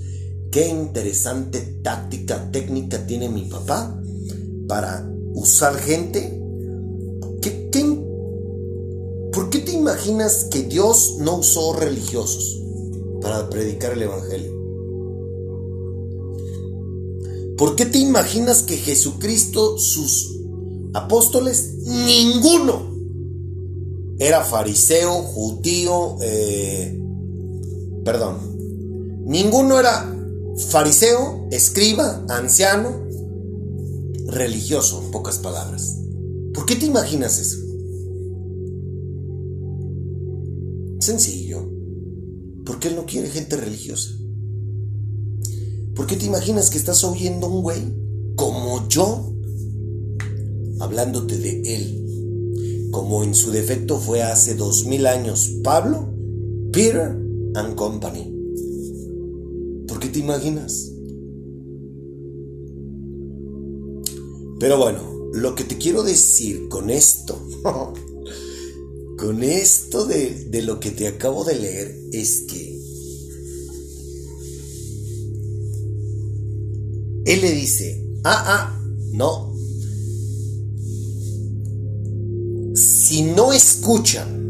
Qué 0.53 0.69
interesante 0.69 1.61
táctica, 1.83 2.51
técnica 2.53 3.07
tiene 3.07 3.29
mi 3.29 3.47
papá 3.47 3.99
para 4.69 5.11
usar 5.35 5.77
gente. 5.77 6.41
por 9.33 9.51
qué 9.51 9.59
te 9.59 9.73
imaginas 9.73 10.45
que 10.45 10.63
Dios 10.63 11.17
no 11.19 11.39
usó 11.39 11.73
religiosos 11.73 12.61
para 13.21 13.51
predicar 13.51 13.93
el 13.95 14.03
Evangelio? 14.03 14.54
¿Por 17.57 17.77
qué 17.77 17.87
te 17.87 17.99
imaginas 17.99 18.63
que 18.63 18.77
Jesucristo, 18.77 19.79
sus 19.79 20.41
apóstoles, 20.95 21.75
ninguno 21.85 22.95
era 24.19 24.43
fariseo, 24.45 25.23
judío, 25.23 26.17
eh, 26.23 27.01
perdón, 28.05 28.39
ninguno 29.25 29.79
era 29.79 30.11
fariseo, 30.69 31.49
escriba, 31.51 32.25
anciano, 32.29 33.09
religioso, 34.27 35.03
en 35.05 35.11
pocas 35.11 35.39
palabras. 35.39 35.99
¿Por 36.55 36.67
qué 36.67 36.77
te 36.77 36.87
imaginas 36.87 37.39
eso? 37.39 37.59
Sencillo, 41.01 41.69
porque 42.65 42.89
Él 42.89 42.97
no 42.97 43.05
quiere 43.05 43.29
gente 43.29 43.57
religiosa. 43.57 44.11
¿Por 45.95 46.09
qué 46.09 46.17
te 46.17 46.27
imaginas 46.27 46.71
que 46.71 46.79
estás 46.79 47.05
oyendo 47.05 47.47
a 47.47 47.51
un 47.51 47.63
güey 47.63 47.81
como 48.35 48.89
yo 48.89 49.33
hablándote 50.81 51.39
de 51.39 51.63
él? 51.77 52.89
Como 52.91 53.23
en 53.23 53.35
su 53.35 53.53
defecto 53.53 53.99
fue 53.99 54.23
hace 54.23 54.57
dos 54.57 54.87
mil 54.87 55.07
años 55.07 55.61
Pablo, 55.63 56.13
Peter 56.73 57.17
and 57.55 57.75
Company. 57.77 58.33
¿Por 59.87 60.01
qué 60.01 60.09
te 60.09 60.19
imaginas? 60.19 60.91
Pero 64.59 64.79
bueno, 64.79 65.01
lo 65.33 65.55
que 65.55 65.63
te 65.63 65.79
quiero 65.79 66.03
decir 66.03 66.69
con 66.69 66.91
esto, 66.91 67.41
con 69.19 69.45
esto 69.45 70.07
de, 70.07 70.47
de 70.51 70.63
lo 70.63 70.81
que 70.81 70.91
te 70.91 71.07
acabo 71.07 71.45
de 71.45 71.55
leer, 71.57 72.01
es 72.13 72.47
que 72.49 72.74
Él 77.25 77.41
le 77.41 77.53
dice, 77.53 78.05
ah, 78.25 78.45
ah, 78.47 78.81
no. 79.13 79.55
Si 82.75 83.23
no 83.23 83.53
escuchan 83.53 84.45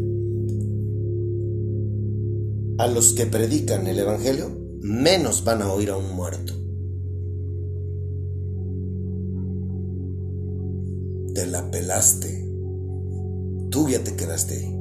a 2.77 2.87
los 2.87 3.13
que 3.13 3.25
predican 3.25 3.87
el 3.87 3.99
Evangelio, 3.99 4.49
menos 4.81 5.43
van 5.43 5.61
a 5.61 5.71
oír 5.71 5.89
a 5.91 5.97
un 5.97 6.13
muerto. 6.15 6.53
Te 11.33 11.47
la 11.47 11.69
pelaste. 11.71 12.45
Tú 13.69 13.87
ya 13.89 14.03
te 14.03 14.15
quedaste 14.15 14.55
ahí. 14.55 14.75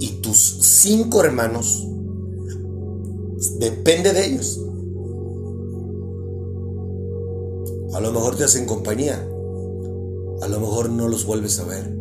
Y 0.00 0.20
tus 0.22 0.58
cinco 0.62 1.22
hermanos, 1.22 1.86
depende 3.58 4.12
de 4.12 4.26
ellos. 4.26 4.60
A 7.92 8.00
lo 8.00 8.12
mejor 8.12 8.36
te 8.36 8.44
hacen 8.44 8.66
compañía. 8.66 9.16
A 10.42 10.48
lo 10.48 10.60
mejor 10.60 10.90
no 10.90 11.08
los 11.08 11.26
vuelves 11.26 11.58
a 11.58 11.64
ver. 11.64 11.92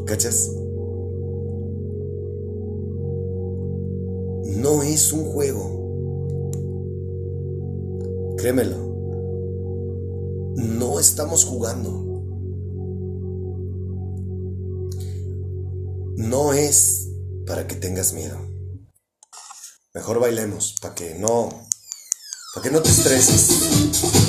¿Cachas? 0.06 0.50
No 4.56 4.82
es 4.82 5.12
un 5.12 5.24
juego. 5.24 5.76
Créemelo. 8.36 8.76
No 10.56 10.98
estamos 10.98 11.44
jugando. 11.44 12.06
No 16.16 16.52
es 16.54 17.08
para 17.46 17.66
que 17.66 17.76
tengas 17.76 18.12
miedo. 18.14 18.36
Mejor 19.94 20.18
bailemos, 20.18 20.74
para 20.82 20.94
que 20.94 21.14
no 21.14 21.65
para 22.56 22.62
que 22.62 22.70
no 22.70 22.80
te 22.80 22.88
estreses. 22.88 24.25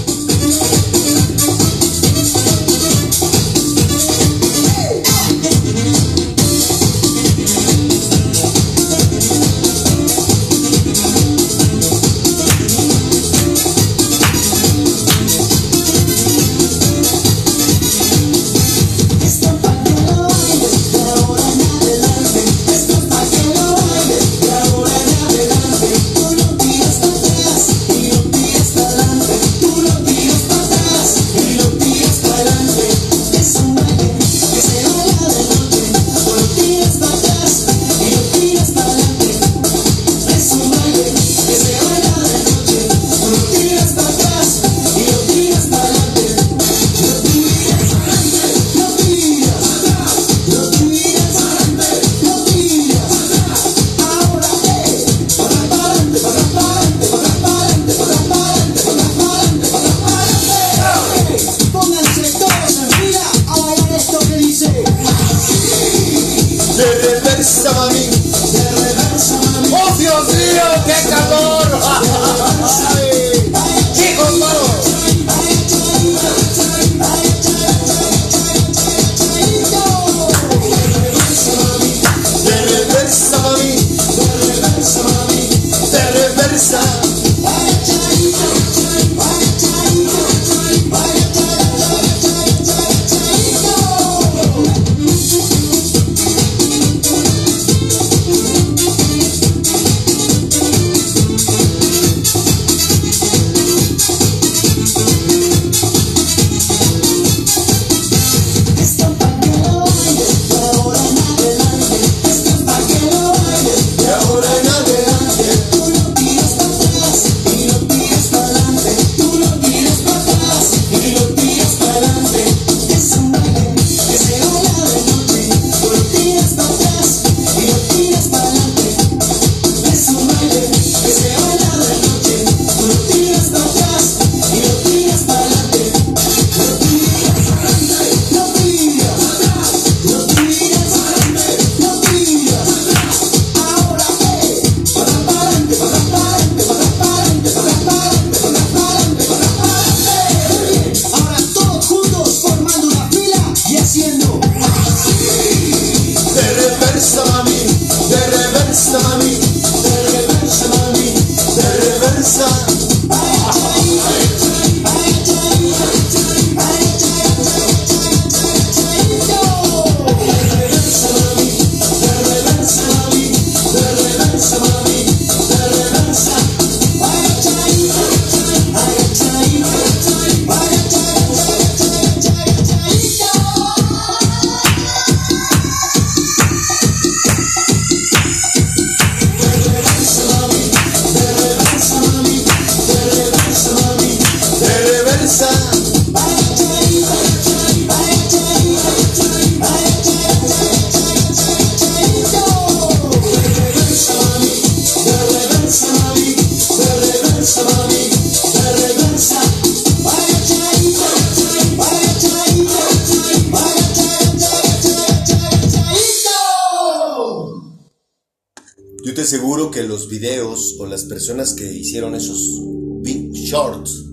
Las 220.98 221.06
personas 221.06 221.54
que 221.54 221.72
hicieron 221.72 222.16
esos 222.16 222.60
big 223.04 223.32
shorts 223.32 224.04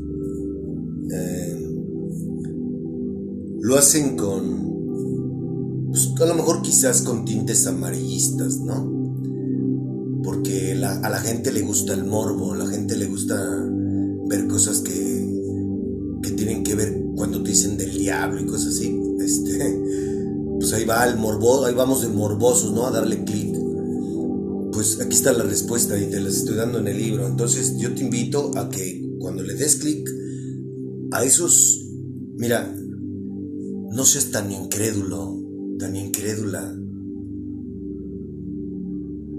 eh, 1.11 1.67
lo 3.63 3.79
hacen 3.79 4.19
con, 4.19 5.89
pues, 5.89 6.13
a 6.21 6.27
lo 6.27 6.35
mejor 6.35 6.61
quizás 6.61 7.01
con 7.01 7.25
tintes 7.25 7.67
amarillistas, 7.67 8.59
¿no? 8.59 10.21
Porque 10.23 10.73
a 10.73 11.09
la 11.09 11.19
gente 11.21 11.53
le 11.53 11.63
gusta 11.63 11.95
el 11.95 12.05
morbo, 12.05 12.53
a 12.53 12.59
la 12.59 12.67
gente 12.67 12.99
le 12.99 13.07
gusta 13.07 13.35
ver 14.29 14.47
cosas 14.47 14.81
que, 14.81 15.27
que 16.23 16.31
tienen 16.33 16.63
que 16.65 16.75
ver 16.75 17.03
cuando 17.17 17.43
te 17.43 17.49
dicen 17.49 17.79
del 17.79 17.97
diablo 17.97 18.43
y 18.43 18.47
cosas 18.47 18.75
así. 18.75 19.01
Este, 19.25 19.83
pues 20.59 20.71
ahí 20.75 20.85
va 20.85 21.07
el 21.07 21.17
morbo, 21.17 21.65
ahí 21.65 21.75
vamos 21.75 22.03
de 22.03 22.09
morbosos, 22.09 22.75
¿no? 22.75 22.87
A 22.87 22.91
darle 22.91 23.25
clic 23.25 23.44
pues 24.95 25.07
aquí 25.07 25.17
está 25.17 25.33
la 25.33 25.45
respuesta 25.45 25.99
y 25.99 26.09
te 26.11 26.21
las 26.21 26.37
estoy 26.37 26.57
dando 26.57 26.79
en 26.79 26.89
el 26.89 26.99
libro. 26.99 27.27
Entonces 27.27 27.77
yo 27.79 27.95
te 27.95 28.03
invito 28.03 28.57
a 28.57 28.69
que 28.69 29.17
cuando 29.19 29.43
le 29.43 29.55
des 29.55 29.77
clic 29.77 30.09
a 31.13 31.25
esos, 31.25 31.87
mira, 32.37 32.73
no 33.91 34.05
seas 34.05 34.31
tan 34.31 34.53
incrédulo, 34.53 35.41
tan 35.79 35.97
incrédula. 35.97 36.77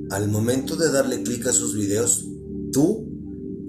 Al 0.10 0.30
momento 0.30 0.76
de 0.76 0.92
darle 0.92 1.24
clic 1.24 1.46
a 1.48 1.52
esos 1.52 1.74
videos, 1.74 2.28
tú 2.72 3.08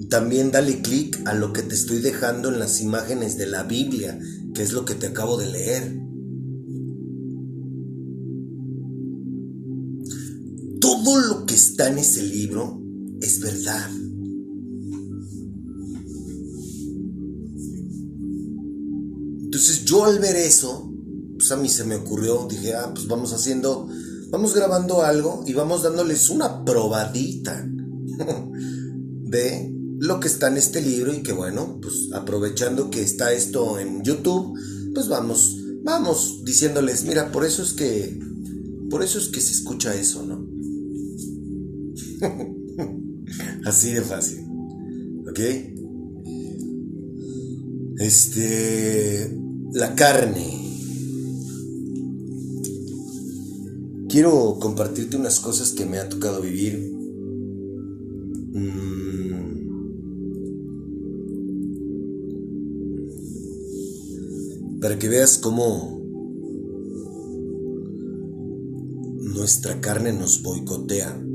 también 0.09 0.51
dale 0.51 0.83
clic 0.83 1.21
a 1.25 1.35
lo 1.35 1.53
que 1.53 1.63
te 1.63 1.75
estoy 1.75 2.01
dejando 2.01 2.49
en 2.49 2.59
las 2.59 2.81
imágenes 2.81 3.37
de 3.39 3.47
la 3.47 3.63
Biblia, 3.63 4.19
que 4.55 4.63
es 4.63 4.73
lo 4.73 4.85
que 4.85 4.95
te 4.95 5.07
acabo 5.07 5.37
de 5.37 5.47
leer. 5.47 6.06
Todo 11.07 11.21
lo 11.21 11.47
que 11.47 11.55
está 11.55 11.87
en 11.87 11.99
ese 11.99 12.21
libro 12.21 12.83
es 13.21 13.39
verdad. 13.39 13.89
Entonces 19.45 19.85
yo 19.85 20.05
al 20.05 20.19
ver 20.19 20.35
eso, 20.35 20.93
pues 21.39 21.53
a 21.53 21.57
mí 21.59 21.69
se 21.69 21.85
me 21.85 21.95
ocurrió, 21.95 22.49
dije, 22.51 22.75
ah, 22.75 22.91
pues 22.93 23.07
vamos 23.07 23.33
haciendo, 23.33 23.89
vamos 24.31 24.53
grabando 24.53 25.03
algo 25.03 25.45
y 25.47 25.53
vamos 25.53 25.85
dándoles 25.85 26.29
una 26.29 26.65
probadita 26.65 27.65
de 29.23 29.73
lo 30.01 30.19
que 30.19 30.27
está 30.27 30.49
en 30.49 30.57
este 30.57 30.83
libro 30.83 31.15
y 31.15 31.23
que 31.23 31.33
bueno, 31.33 31.79
pues 31.81 32.09
aprovechando 32.15 32.91
que 32.91 33.03
está 33.03 33.33
esto 33.33 33.79
en 33.79 34.03
YouTube, 34.03 34.59
pues 34.93 35.07
vamos, 35.07 35.57
vamos 35.85 36.43
diciéndoles, 36.45 37.05
mira, 37.05 37.31
por 37.31 37.45
eso 37.45 37.63
es 37.63 37.75
que, 37.75 38.21
por 38.91 39.05
eso 39.05 39.21
es 39.21 39.29
que 39.29 39.41
se 39.41 39.53
escucha 39.53 39.95
eso. 39.95 40.26
Así 43.65 43.93
de 43.93 44.03
fácil. 44.03 44.45
¿Ok? 45.29 45.41
Este. 47.99 49.37
La 49.73 49.95
carne. 49.95 50.53
Quiero 54.09 54.59
compartirte 54.61 55.17
unas 55.17 55.41
cosas 55.41 55.73
que 55.73 55.85
me 55.85 55.99
ha 55.99 56.09
tocado 56.09 56.41
vivir. 56.41 56.93
Mm. 58.53 58.87
Para 64.81 64.99
que 64.99 65.09
veas 65.09 65.39
cómo 65.39 66.01
nuestra 69.35 69.81
carne 69.81 70.13
nos 70.13 70.43
boicotea 70.43 71.26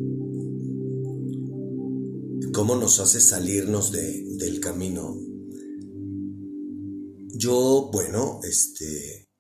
cómo 2.62 2.76
nos 2.76 3.00
hace 3.00 3.20
salirnos 3.20 3.92
de, 3.92 4.24
del 4.38 4.60
camino. 4.60 5.18
Yo, 7.34 7.90
bueno, 7.92 8.40
este... 8.44 9.32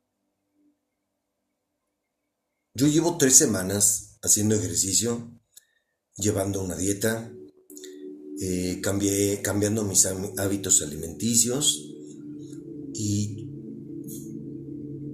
Yo 2.73 2.87
llevo 2.87 3.17
tres 3.17 3.35
semanas 3.35 4.17
haciendo 4.23 4.55
ejercicio, 4.55 5.39
llevando 6.17 6.63
una 6.63 6.75
dieta, 6.75 7.31
eh, 8.41 8.81
cambiando 8.81 9.83
mis 9.83 10.07
hábitos 10.07 10.81
alimenticios 10.81 11.93
y 12.95 13.47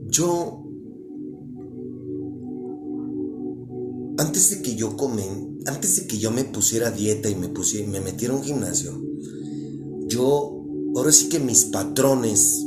yo 0.06 0.64
antes 4.18 4.50
de 4.52 4.62
que 4.62 4.76
yo 4.76 4.96
comen, 4.96 5.57
antes 5.68 5.98
de 5.98 6.08
que 6.08 6.18
yo 6.18 6.32
me 6.32 6.44
pusiera 6.44 6.92
dieta 6.92 7.30
y 7.30 7.36
me, 7.36 7.50
pusiera, 7.50 7.88
me 7.88 8.00
metiera 8.00 8.34
a 8.34 8.38
un 8.38 8.44
gimnasio, 8.44 9.00
yo, 10.08 10.64
ahora 10.96 11.12
sí 11.12 11.30
que 11.30 11.40
mis 11.40 11.66
patrones 11.66 12.66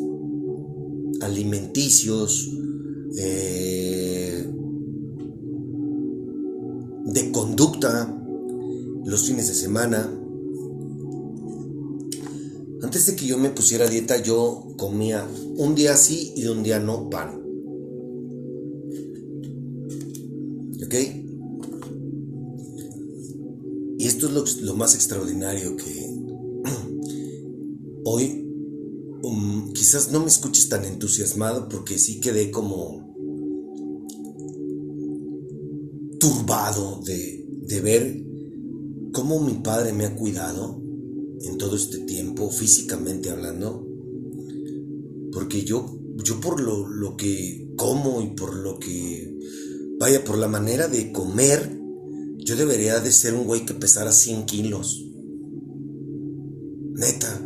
alimenticios, 1.21 2.51
eh, 3.17 4.47
de 7.07 7.33
conducta, 7.33 8.17
los 9.05 9.27
fines 9.27 9.49
de 9.49 9.55
semana, 9.55 10.09
antes 12.83 13.07
de 13.07 13.17
que 13.17 13.27
yo 13.27 13.39
me 13.39 13.51
pusiera 13.51 13.89
dieta, 13.89 14.23
yo 14.23 14.75
comía 14.77 15.27
un 15.57 15.75
día 15.75 15.97
sí 15.97 16.33
y 16.37 16.47
un 16.47 16.63
día 16.63 16.79
no 16.79 17.11
pan. 17.11 17.41
¿Ok? 20.85 21.20
Esto 24.27 24.45
es 24.45 24.61
lo, 24.61 24.75
más 24.75 24.95
extraordinario 24.95 25.77
que 25.77 26.11
hoy 28.05 28.47
um, 29.23 29.73
quizás 29.73 30.13
no 30.13 30.21
me 30.21 30.27
escuches 30.27 30.69
tan 30.69 30.85
entusiasmado 30.85 31.69
porque 31.69 31.99
sí 31.99 32.21
quedé 32.21 32.51
como 32.51 33.09
turbado 36.19 37.01
de, 37.05 37.47
de 37.63 37.81
ver 37.81 38.23
cómo 39.13 39.41
mi 39.41 39.55
padre 39.55 39.95
me 39.95 40.05
ha 40.05 40.15
cuidado 40.15 40.83
en 41.43 41.57
todo 41.57 41.77
este 41.77 42.01
tiempo, 42.01 42.51
físicamente 42.51 43.31
hablando. 43.31 43.87
Porque 45.33 45.65
yo, 45.65 45.99
yo 46.23 46.41
por 46.41 46.61
lo, 46.61 46.87
lo 46.87 47.17
que 47.17 47.73
como 47.77 48.21
y 48.21 48.35
por 48.35 48.55
lo 48.55 48.79
que, 48.79 49.39
vaya, 49.99 50.23
por 50.23 50.37
la 50.37 50.49
manera 50.49 50.89
de 50.89 51.11
comer, 51.11 51.80
yo 52.45 52.57
debería 52.57 53.01
de 53.01 53.13
ser 53.13 53.35
un 53.35 53.47
güey 53.47 53.65
que 53.65 53.75
pesara 53.75 54.13
100 54.13 54.47
kilos. 54.47 55.05
Neta. 56.95 57.41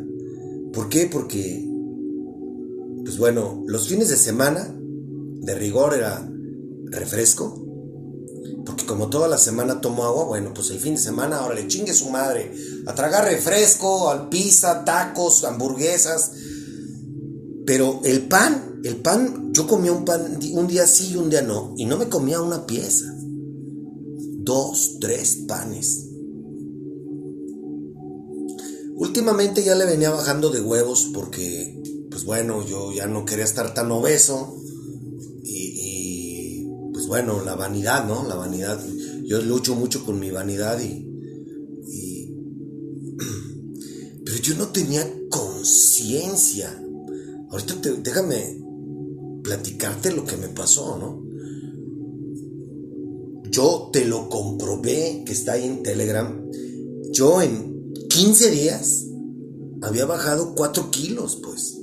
¿Por 0.72 0.88
qué? 0.88 1.08
Porque, 1.10 1.64
pues 3.04 3.18
bueno, 3.18 3.62
los 3.66 3.88
fines 3.88 4.08
de 4.08 4.16
semana, 4.16 4.74
de 4.78 5.54
rigor 5.54 5.94
era 5.94 6.28
refresco. 6.86 7.60
Porque 8.64 8.86
como 8.86 9.08
toda 9.10 9.28
la 9.28 9.38
semana 9.38 9.80
tomo 9.80 10.04
agua, 10.04 10.24
bueno, 10.24 10.52
pues 10.54 10.70
el 10.70 10.78
fin 10.78 10.94
de 10.94 11.00
semana 11.00 11.38
ahora 11.38 11.54
le 11.54 11.68
chingue 11.68 11.92
su 11.92 12.10
madre. 12.10 12.52
A 12.86 12.94
tragar 12.94 13.24
refresco, 13.24 14.10
al 14.10 14.28
pizza, 14.28 14.84
tacos, 14.84 15.44
hamburguesas. 15.44 16.32
Pero 17.66 18.00
el 18.04 18.22
pan, 18.22 18.80
el 18.84 18.96
pan, 18.96 19.52
yo 19.52 19.66
comía 19.66 19.92
un 19.92 20.04
pan 20.04 20.38
un 20.52 20.66
día 20.66 20.86
sí 20.86 21.12
y 21.12 21.16
un 21.16 21.30
día 21.30 21.42
no. 21.42 21.74
Y 21.76 21.84
no 21.84 21.96
me 21.96 22.08
comía 22.08 22.40
una 22.40 22.66
pieza 22.66 23.13
dos, 24.44 24.98
tres 25.00 25.44
panes. 25.48 26.10
Últimamente 28.96 29.64
ya 29.64 29.74
le 29.74 29.86
venía 29.86 30.10
bajando 30.10 30.50
de 30.50 30.60
huevos 30.60 31.10
porque, 31.12 31.82
pues 32.10 32.24
bueno, 32.24 32.64
yo 32.64 32.92
ya 32.92 33.06
no 33.06 33.24
quería 33.24 33.44
estar 33.44 33.74
tan 33.74 33.90
obeso. 33.90 34.56
Y, 35.42 36.66
pues 36.92 37.06
bueno, 37.06 37.42
la 37.42 37.56
vanidad, 37.56 38.06
¿no? 38.06 38.26
La 38.28 38.36
vanidad. 38.36 38.80
Yo 39.24 39.40
lucho 39.42 39.74
mucho 39.74 40.04
con 40.04 40.20
mi 40.20 40.30
vanidad 40.30 40.78
y... 40.80 41.06
y 41.88 42.34
pero 44.24 44.36
yo 44.36 44.54
no 44.56 44.68
tenía 44.68 45.10
conciencia. 45.28 46.80
Ahorita 47.50 47.74
déjame 48.02 48.60
platicarte 49.42 50.12
lo 50.12 50.24
que 50.24 50.36
me 50.36 50.48
pasó, 50.48 50.96
¿no? 50.98 51.23
Yo 53.54 53.88
te 53.92 54.04
lo 54.04 54.28
comprobé 54.28 55.22
que 55.24 55.32
está 55.32 55.52
ahí 55.52 55.64
en 55.64 55.84
Telegram. 55.84 56.44
Yo 57.12 57.40
en 57.40 57.92
15 58.08 58.50
días 58.50 59.06
había 59.80 60.06
bajado 60.06 60.56
4 60.56 60.90
kilos, 60.90 61.40
pues. 61.40 61.78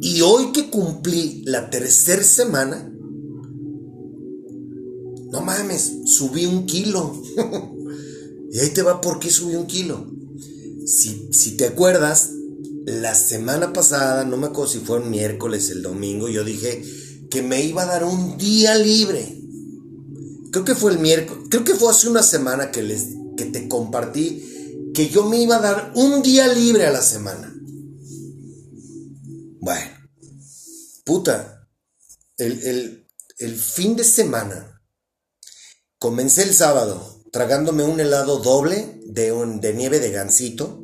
Y 0.00 0.20
hoy 0.20 0.52
que 0.52 0.70
cumplí 0.70 1.42
la 1.44 1.70
tercera 1.70 2.22
semana, 2.22 2.94
no 5.32 5.40
mames, 5.40 6.02
subí 6.04 6.46
un 6.46 6.66
kilo. 6.66 7.20
y 8.52 8.60
ahí 8.60 8.70
te 8.70 8.82
va 8.82 9.00
por 9.00 9.18
qué 9.18 9.28
subí 9.28 9.56
un 9.56 9.66
kilo. 9.66 10.06
Si, 10.86 11.32
si 11.32 11.56
te 11.56 11.66
acuerdas, 11.66 12.30
la 12.86 13.14
semana 13.14 13.72
pasada, 13.72 14.24
no 14.24 14.36
me 14.36 14.48
acuerdo 14.48 14.72
si 14.72 14.78
fue 14.80 14.98
el 14.98 15.04
miércoles, 15.04 15.70
el 15.70 15.82
domingo, 15.82 16.28
yo 16.28 16.44
dije 16.44 16.82
que 17.30 17.42
me 17.42 17.62
iba 17.62 17.82
a 17.82 17.86
dar 17.86 18.04
un 18.04 18.36
día 18.38 18.74
libre. 18.76 19.38
Creo 20.50 20.64
que 20.64 20.74
fue 20.74 20.92
el 20.92 20.98
miércoles, 20.98 21.44
creo 21.50 21.64
que 21.64 21.74
fue 21.74 21.90
hace 21.90 22.08
una 22.08 22.22
semana 22.22 22.70
que, 22.70 22.82
les, 22.82 23.08
que 23.36 23.46
te 23.46 23.68
compartí 23.68 24.92
que 24.94 25.08
yo 25.08 25.28
me 25.28 25.40
iba 25.40 25.56
a 25.56 25.60
dar 25.60 25.92
un 25.94 26.22
día 26.22 26.48
libre 26.48 26.86
a 26.86 26.92
la 26.92 27.00
semana. 27.00 27.54
Bueno, 29.60 29.90
puta, 31.04 31.68
el, 32.36 33.06
el 33.38 33.56
fin 33.56 33.96
de 33.96 34.04
semana, 34.04 34.82
comencé 35.98 36.42
el 36.42 36.52
sábado 36.52 37.12
tragándome 37.32 37.82
un 37.82 37.98
helado 37.98 38.38
doble 38.38 39.00
de, 39.06 39.32
un, 39.32 39.60
de 39.60 39.72
nieve 39.72 39.98
de 39.98 40.10
gansito 40.10 40.81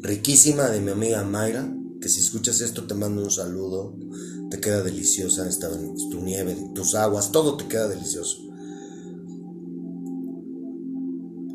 riquísima 0.00 0.68
de 0.68 0.80
mi 0.80 0.90
amiga 0.90 1.22
Mayra, 1.24 1.72
que 2.00 2.08
si 2.08 2.20
escuchas 2.20 2.60
esto 2.60 2.86
te 2.86 2.94
mando 2.94 3.22
un 3.22 3.30
saludo, 3.30 3.96
te 4.50 4.60
queda 4.60 4.82
deliciosa 4.82 5.48
esta, 5.48 5.70
tu 6.10 6.20
nieve, 6.20 6.56
tus 6.74 6.94
aguas, 6.94 7.30
todo 7.30 7.56
te 7.56 7.66
queda 7.66 7.88
delicioso. 7.88 8.38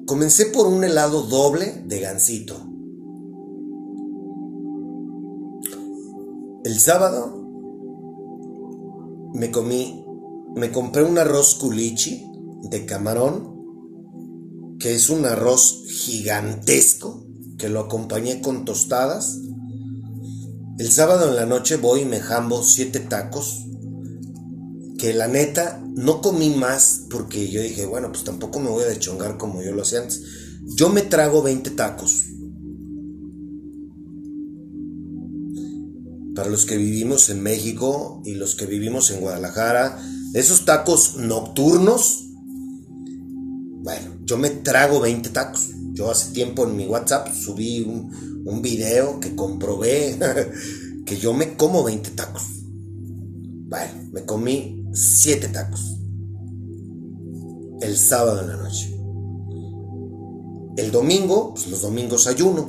Comencé 0.05 0.45
por 0.47 0.67
un 0.67 0.83
helado 0.83 1.23
doble 1.23 1.83
de 1.87 1.99
gansito. 1.99 2.55
El 6.63 6.79
sábado 6.79 7.43
me 9.33 9.51
comí, 9.51 10.05
me 10.55 10.71
compré 10.71 11.03
un 11.03 11.17
arroz 11.17 11.55
culichi 11.55 12.23
de 12.69 12.85
camarón, 12.85 14.77
que 14.79 14.93
es 14.93 15.09
un 15.09 15.25
arroz 15.25 15.83
gigantesco, 15.87 17.24
que 17.57 17.69
lo 17.69 17.79
acompañé 17.81 18.41
con 18.41 18.65
tostadas. 18.65 19.39
El 20.77 20.91
sábado 20.91 21.29
en 21.29 21.35
la 21.35 21.45
noche 21.45 21.77
voy 21.77 22.01
y 22.01 22.05
me 22.05 22.19
jambo 22.19 22.63
siete 22.63 22.99
tacos. 22.99 23.65
Que 24.97 25.13
la 25.13 25.27
neta 25.27 25.81
no 25.95 26.21
comí 26.21 26.49
más 26.49 27.03
porque 27.09 27.49
yo 27.49 27.61
dije, 27.61 27.85
bueno, 27.85 28.11
pues 28.11 28.23
tampoco 28.23 28.59
me 28.59 28.69
voy 28.69 28.83
a 28.83 28.87
dechongar 28.87 29.37
como 29.37 29.61
yo 29.61 29.71
lo 29.71 29.83
hacía 29.83 29.99
antes. 30.01 30.21
Yo 30.75 30.89
me 30.89 31.01
trago 31.01 31.41
20 31.41 31.69
tacos. 31.71 32.23
Para 36.35 36.49
los 36.49 36.65
que 36.65 36.75
vivimos 36.75 37.29
en 37.29 37.41
México 37.41 38.21
y 38.25 38.33
los 38.33 38.55
que 38.55 38.65
vivimos 38.65 39.09
en 39.11 39.21
Guadalajara, 39.21 39.97
esos 40.33 40.65
tacos 40.65 41.15
nocturnos, 41.15 42.25
bueno, 43.83 44.17
yo 44.25 44.37
me 44.37 44.49
trago 44.49 44.99
20 44.99 45.29
tacos. 45.29 45.69
Yo 45.95 46.11
hace 46.11 46.33
tiempo 46.33 46.65
en 46.65 46.75
mi 46.75 46.85
WhatsApp 46.85 47.33
subí 47.33 47.79
un, 47.79 48.43
un 48.45 48.61
video 48.61 49.21
que 49.21 49.33
comprobé 49.33 50.19
que 51.05 51.17
yo 51.17 51.33
me 51.33 51.55
como 51.55 51.85
20 51.85 52.11
tacos. 52.11 52.43
Bueno, 53.69 54.09
me 54.11 54.25
comí 54.25 54.85
7 54.91 55.47
tacos. 55.47 55.97
El 57.79 57.97
sábado 57.97 58.41
en 58.41 58.47
la 58.49 58.57
noche. 58.57 58.93
El 60.75 60.91
domingo, 60.91 61.53
pues 61.53 61.67
los 61.67 61.81
domingos 61.81 62.27
ayuno. 62.27 62.67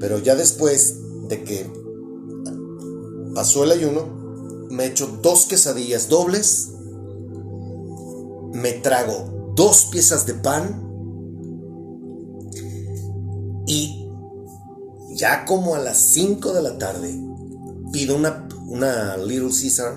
Pero 0.00 0.18
ya 0.18 0.34
después 0.34 0.96
de 1.28 1.44
que 1.44 1.70
pasó 3.32 3.62
el 3.62 3.70
ayuno, 3.70 4.66
me 4.70 4.86
echo 4.86 5.06
dos 5.22 5.46
quesadillas 5.46 6.08
dobles. 6.08 6.72
Me 8.54 8.72
trago 8.72 9.52
dos 9.54 9.84
piezas 9.92 10.26
de 10.26 10.34
pan 10.34 10.89
y 13.70 14.04
ya 15.14 15.44
como 15.44 15.76
a 15.76 15.78
las 15.78 15.96
5 15.96 16.52
de 16.54 16.62
la 16.62 16.76
tarde 16.76 17.14
pido 17.92 18.16
una, 18.16 18.48
una 18.66 19.16
Little 19.16 19.50
Caesar 19.50 19.96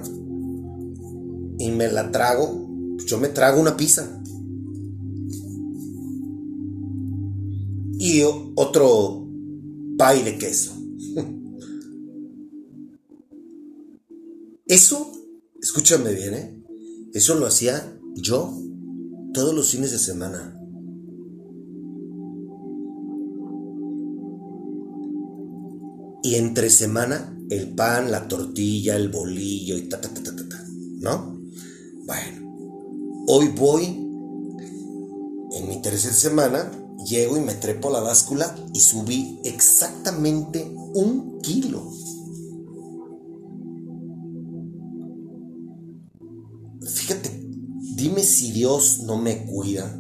y 1.58 1.72
me 1.72 1.92
la 1.92 2.12
trago. 2.12 2.68
Yo 3.08 3.18
me 3.18 3.30
trago 3.30 3.60
una 3.60 3.76
pizza. 3.76 4.22
Y 7.98 8.22
otro 8.56 9.28
pay 9.98 10.22
de 10.22 10.38
queso. 10.38 10.74
Eso, 14.68 15.12
escúchame 15.60 16.14
bien, 16.14 16.34
¿eh? 16.36 16.64
Eso 17.14 17.34
lo 17.36 17.48
hacía 17.48 17.98
yo 18.14 18.54
todos 19.34 19.56
los 19.56 19.72
fines 19.72 19.92
de 19.92 19.98
semana. 19.98 20.63
Y 26.24 26.36
entre 26.36 26.70
semana, 26.70 27.38
el 27.50 27.76
pan, 27.76 28.10
la 28.10 28.28
tortilla, 28.28 28.96
el 28.96 29.10
bolillo 29.10 29.78
y 29.78 29.90
ta, 29.90 30.00
ta, 30.00 30.10
ta, 30.10 30.24
ta, 30.24 30.36
ta, 30.36 30.66
¿no? 31.00 31.38
Bueno, 32.06 33.26
hoy 33.28 33.50
voy 33.50 33.84
en 35.54 35.68
mi 35.68 35.82
tercera 35.82 36.14
semana, 36.14 36.72
llego 37.06 37.38
y 37.38 37.42
me 37.42 37.54
trepo 37.54 37.90
la 37.90 38.00
báscula 38.00 38.56
y 38.74 38.80
subí 38.80 39.40
exactamente 39.44 40.74
un 40.94 41.40
kilo. 41.42 41.92
Fíjate, 46.82 47.30
dime 47.96 48.24
si 48.24 48.52
Dios 48.52 49.02
no 49.04 49.18
me 49.18 49.46
cuida. 49.46 50.00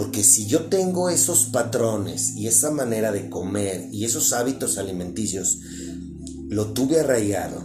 Porque 0.00 0.24
si 0.24 0.46
yo 0.46 0.64
tengo 0.70 1.10
esos 1.10 1.44
patrones 1.44 2.34
y 2.34 2.46
esa 2.46 2.70
manera 2.70 3.12
de 3.12 3.28
comer 3.28 3.90
y 3.92 4.06
esos 4.06 4.32
hábitos 4.32 4.78
alimenticios, 4.78 5.60
lo 6.48 6.72
tuve 6.72 7.00
arraigado 7.00 7.62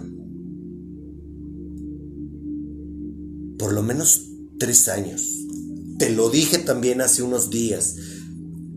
por 3.57 3.71
lo 3.71 3.81
menos 3.83 4.31
tres 4.59 4.89
años. 4.89 5.45
Te 5.97 6.09
lo 6.09 6.29
dije 6.29 6.57
también 6.57 6.99
hace 6.99 7.23
unos 7.23 7.51
días. 7.51 7.95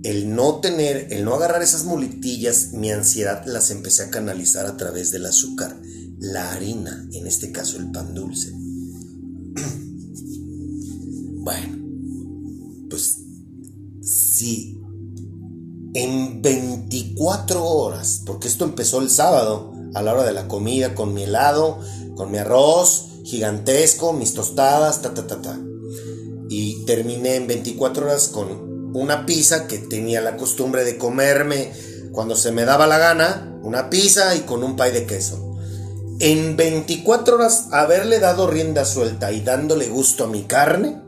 El 0.04 0.36
no 0.36 0.60
tener, 0.60 1.08
el 1.10 1.24
no 1.24 1.34
agarrar 1.34 1.60
esas 1.60 1.84
muletillas, 1.84 2.74
mi 2.74 2.92
ansiedad 2.92 3.44
las 3.44 3.72
empecé 3.72 4.04
a 4.04 4.10
canalizar 4.10 4.66
a 4.66 4.76
través 4.76 5.10
del 5.10 5.26
azúcar, 5.26 5.82
la 6.20 6.52
harina, 6.52 7.08
en 7.12 7.26
este 7.26 7.50
caso 7.50 7.76
el 7.78 7.90
pan 7.90 8.14
dulce. 8.14 8.52
bueno, 11.38 11.77
si 14.38 14.80
en 15.94 16.42
24 16.42 17.64
horas, 17.64 18.22
porque 18.24 18.46
esto 18.46 18.64
empezó 18.64 19.00
el 19.00 19.10
sábado, 19.10 19.72
a 19.94 20.02
la 20.02 20.12
hora 20.12 20.22
de 20.22 20.32
la 20.32 20.46
comida, 20.46 20.94
con 20.94 21.12
mi 21.12 21.24
helado, 21.24 21.80
con 22.14 22.30
mi 22.30 22.38
arroz 22.38 23.06
gigantesco, 23.24 24.12
mis 24.12 24.34
tostadas, 24.34 25.02
ta, 25.02 25.12
ta, 25.12 25.26
ta, 25.26 25.42
ta. 25.42 25.58
Y 26.48 26.84
terminé 26.84 27.34
en 27.34 27.46
24 27.48 28.06
horas 28.06 28.28
con 28.28 28.94
una 28.94 29.26
pizza 29.26 29.66
que 29.66 29.78
tenía 29.78 30.20
la 30.20 30.36
costumbre 30.36 30.84
de 30.84 30.98
comerme 30.98 31.72
cuando 32.12 32.36
se 32.36 32.52
me 32.52 32.64
daba 32.64 32.86
la 32.86 32.98
gana, 32.98 33.58
una 33.62 33.90
pizza 33.90 34.36
y 34.36 34.40
con 34.40 34.62
un 34.62 34.76
pay 34.76 34.92
de 34.92 35.04
queso. 35.04 35.56
En 36.20 36.56
24 36.56 37.34
horas 37.36 37.66
haberle 37.72 38.20
dado 38.20 38.46
rienda 38.46 38.84
suelta 38.84 39.32
y 39.32 39.40
dándole 39.40 39.88
gusto 39.88 40.24
a 40.24 40.28
mi 40.28 40.44
carne, 40.44 41.02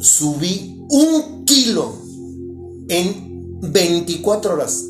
subí 0.00 0.75
un 0.88 1.44
kilo 1.44 1.92
en 2.88 3.60
24 3.60 4.54
horas. 4.54 4.84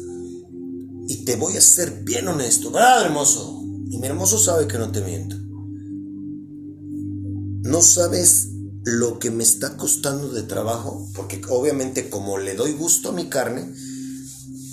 Y 1.08 1.24
te 1.24 1.36
voy 1.36 1.56
a 1.56 1.60
ser 1.60 2.02
bien 2.02 2.26
honesto, 2.28 2.70
¿verdad, 2.70 3.06
hermoso? 3.06 3.62
Y 3.88 3.98
mi 3.98 4.06
hermoso 4.06 4.38
sabe 4.38 4.66
que 4.66 4.78
no 4.78 4.90
te 4.90 5.00
miento. 5.02 5.36
No 7.68 7.82
sabes 7.82 8.48
lo 8.84 9.18
que 9.18 9.30
me 9.30 9.42
está 9.42 9.76
costando 9.76 10.30
de 10.30 10.42
trabajo, 10.42 11.08
porque 11.14 11.40
obviamente 11.48 12.08
como 12.08 12.38
le 12.38 12.54
doy 12.54 12.72
gusto 12.72 13.10
a 13.10 13.12
mi 13.12 13.28
carne, 13.28 13.72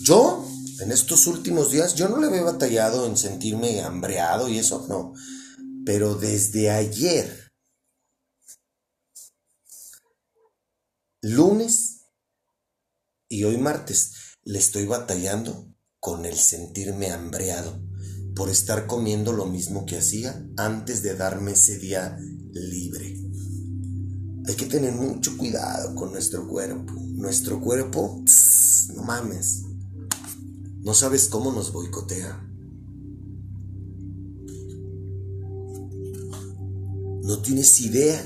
yo 0.02 0.46
en 0.80 0.92
estos 0.92 1.28
últimos 1.28 1.72
días 1.72 1.96
yo 1.96 2.10
no 2.10 2.20
le 2.20 2.28
había 2.28 2.44
batallado 2.44 3.06
en 3.06 3.18
sentirme 3.18 3.82
hambreado 3.82 4.50
y 4.50 4.60
eso, 4.60 4.86
no. 4.90 5.14
Pero 5.86 6.16
desde 6.16 6.70
ayer, 6.70 7.43
lunes 11.24 12.10
y 13.30 13.46
hoy 13.46 13.58
martes, 13.58 14.12
le 14.44 14.60
estoy 14.60 14.86
batallando 14.86 15.74
con 16.02 16.26
el 16.26 16.36
sentirme 16.36 17.12
hambreado 17.12 17.82
por 18.36 18.50
estar 18.50 18.88
comiendo 18.88 19.32
lo 19.32 19.46
mismo 19.46 19.86
que 19.86 19.98
hacía 19.98 20.46
antes 20.58 21.02
de 21.02 21.16
darme 21.16 21.54
ese 21.54 21.80
día 21.80 22.20
libre. 22.52 23.18
Hay 24.46 24.56
que 24.56 24.66
tener 24.66 24.94
mucho 24.96 25.38
cuidado 25.38 25.96
con 25.96 26.12
nuestro 26.12 26.46
cuerpo. 26.46 26.94
Nuestro 26.94 27.62
cuerpo, 27.62 28.22
no 28.94 29.04
mames, 29.04 29.64
no 30.82 30.94
sabes 30.94 31.30
cómo 31.30 31.54
nos 31.54 31.72
boicotea. 31.72 32.50
No 37.24 37.42
tienes 37.42 37.80
idea 37.80 38.22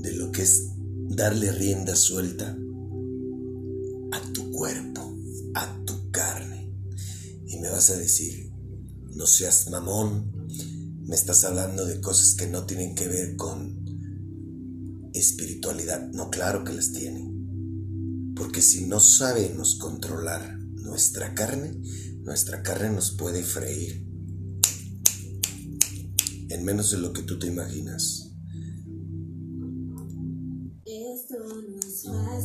de 0.00 0.12
lo 0.16 0.32
que 0.32 0.42
es 0.42 0.72
darle 1.14 1.52
rienda 1.52 1.94
suelta 1.94 2.56
a 4.12 4.32
tu 4.32 4.50
cuerpo, 4.50 5.16
a 5.54 5.84
tu 5.84 6.10
carne. 6.10 6.72
Y 7.46 7.58
me 7.58 7.68
vas 7.68 7.90
a 7.90 7.96
decir, 7.96 8.50
no 9.14 9.26
seas 9.26 9.68
mamón, 9.70 10.32
me 11.06 11.14
estás 11.14 11.44
hablando 11.44 11.84
de 11.84 12.00
cosas 12.00 12.34
que 12.34 12.46
no 12.46 12.64
tienen 12.64 12.94
que 12.94 13.08
ver 13.08 13.36
con 13.36 15.10
espiritualidad. 15.12 16.08
No, 16.12 16.30
claro 16.30 16.64
que 16.64 16.72
las 16.72 16.92
tiene. 16.92 17.30
Porque 18.34 18.62
si 18.62 18.86
no 18.86 18.98
sabemos 18.98 19.74
controlar 19.74 20.58
nuestra 20.58 21.34
carne, 21.34 21.78
nuestra 22.20 22.62
carne 22.62 22.90
nos 22.90 23.12
puede 23.12 23.42
freír 23.42 24.06
en 26.48 26.64
menos 26.64 26.90
de 26.90 26.98
lo 26.98 27.12
que 27.12 27.22
tú 27.22 27.38
te 27.38 27.46
imaginas. 27.48 28.31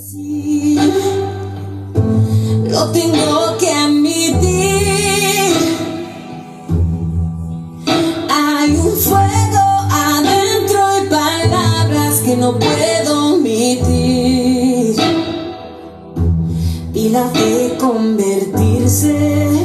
Fácil, 0.07 0.93
lo 2.69 2.91
tengo 2.91 3.57
que 3.59 3.69
admitir. 3.73 5.53
Hay 8.29 8.71
un 8.71 8.95
fuego 8.97 9.65
adentro 9.91 10.79
y 11.03 11.09
palabras 11.09 12.21
que 12.21 12.37
no 12.37 12.57
puedo 12.57 13.35
omitir. 13.35 14.95
Y 16.93 17.09
la 17.09 17.27
fe 17.29 17.75
convertirse 17.79 19.56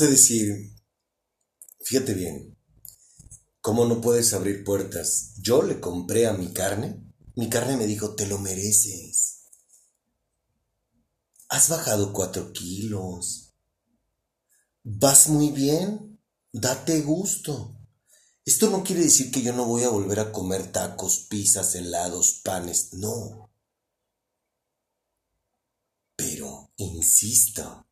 A 0.00 0.06
decir, 0.06 0.76
fíjate 1.80 2.14
bien, 2.14 2.56
¿cómo 3.60 3.84
no 3.84 4.00
puedes 4.00 4.32
abrir 4.32 4.62
puertas? 4.62 5.34
Yo 5.38 5.62
le 5.62 5.80
compré 5.80 6.28
a 6.28 6.34
mi 6.34 6.52
carne, 6.52 7.02
mi 7.34 7.50
carne 7.50 7.76
me 7.76 7.86
dijo, 7.86 8.14
te 8.14 8.26
lo 8.26 8.38
mereces. 8.38 9.40
Has 11.48 11.68
bajado 11.68 12.12
cuatro 12.12 12.52
kilos. 12.52 13.54
Vas 14.84 15.28
muy 15.30 15.48
bien, 15.48 16.20
date 16.52 17.00
gusto. 17.00 17.76
Esto 18.44 18.70
no 18.70 18.84
quiere 18.84 19.02
decir 19.02 19.32
que 19.32 19.42
yo 19.42 19.52
no 19.52 19.64
voy 19.64 19.82
a 19.82 19.88
volver 19.88 20.20
a 20.20 20.30
comer 20.30 20.70
tacos, 20.70 21.26
pizzas, 21.28 21.74
helados, 21.74 22.40
panes, 22.44 22.92
no. 22.92 23.50
Pero, 26.14 26.70
insisto, 26.76 27.87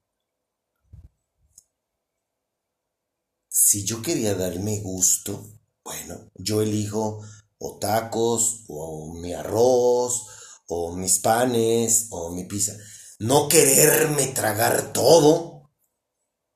si 3.58 3.86
yo 3.86 4.02
quería 4.02 4.34
darme 4.34 4.80
gusto, 4.80 5.58
bueno, 5.82 6.30
yo 6.34 6.60
elijo 6.60 7.26
o 7.56 7.78
tacos, 7.78 8.64
o 8.68 9.14
mi 9.14 9.32
arroz, 9.32 10.26
o 10.68 10.94
mis 10.94 11.20
panes, 11.20 12.08
o 12.10 12.32
mi 12.32 12.44
pizza. 12.44 12.76
No 13.18 13.48
quererme 13.48 14.26
tragar 14.26 14.92
todo 14.92 15.72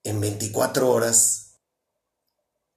en 0.03 0.21
24 0.21 0.91
horas 0.91 1.63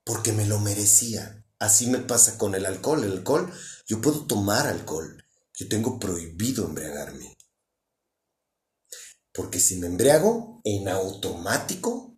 porque 0.04 0.32
me 0.32 0.46
lo 0.46 0.58
merecía. 0.58 1.44
Así 1.58 1.86
me 1.88 1.98
pasa 1.98 2.38
con 2.38 2.54
el 2.54 2.64
alcohol. 2.64 3.04
El 3.04 3.12
alcohol, 3.12 3.52
yo 3.86 4.00
puedo 4.00 4.26
tomar 4.26 4.66
alcohol. 4.66 5.22
Yo 5.52 5.68
tengo 5.68 5.98
prohibido 5.98 6.64
embriagarme. 6.64 7.36
Porque 9.34 9.60
si 9.60 9.76
me 9.76 9.86
embriago, 9.86 10.62
en 10.64 10.88
automático 10.88 12.16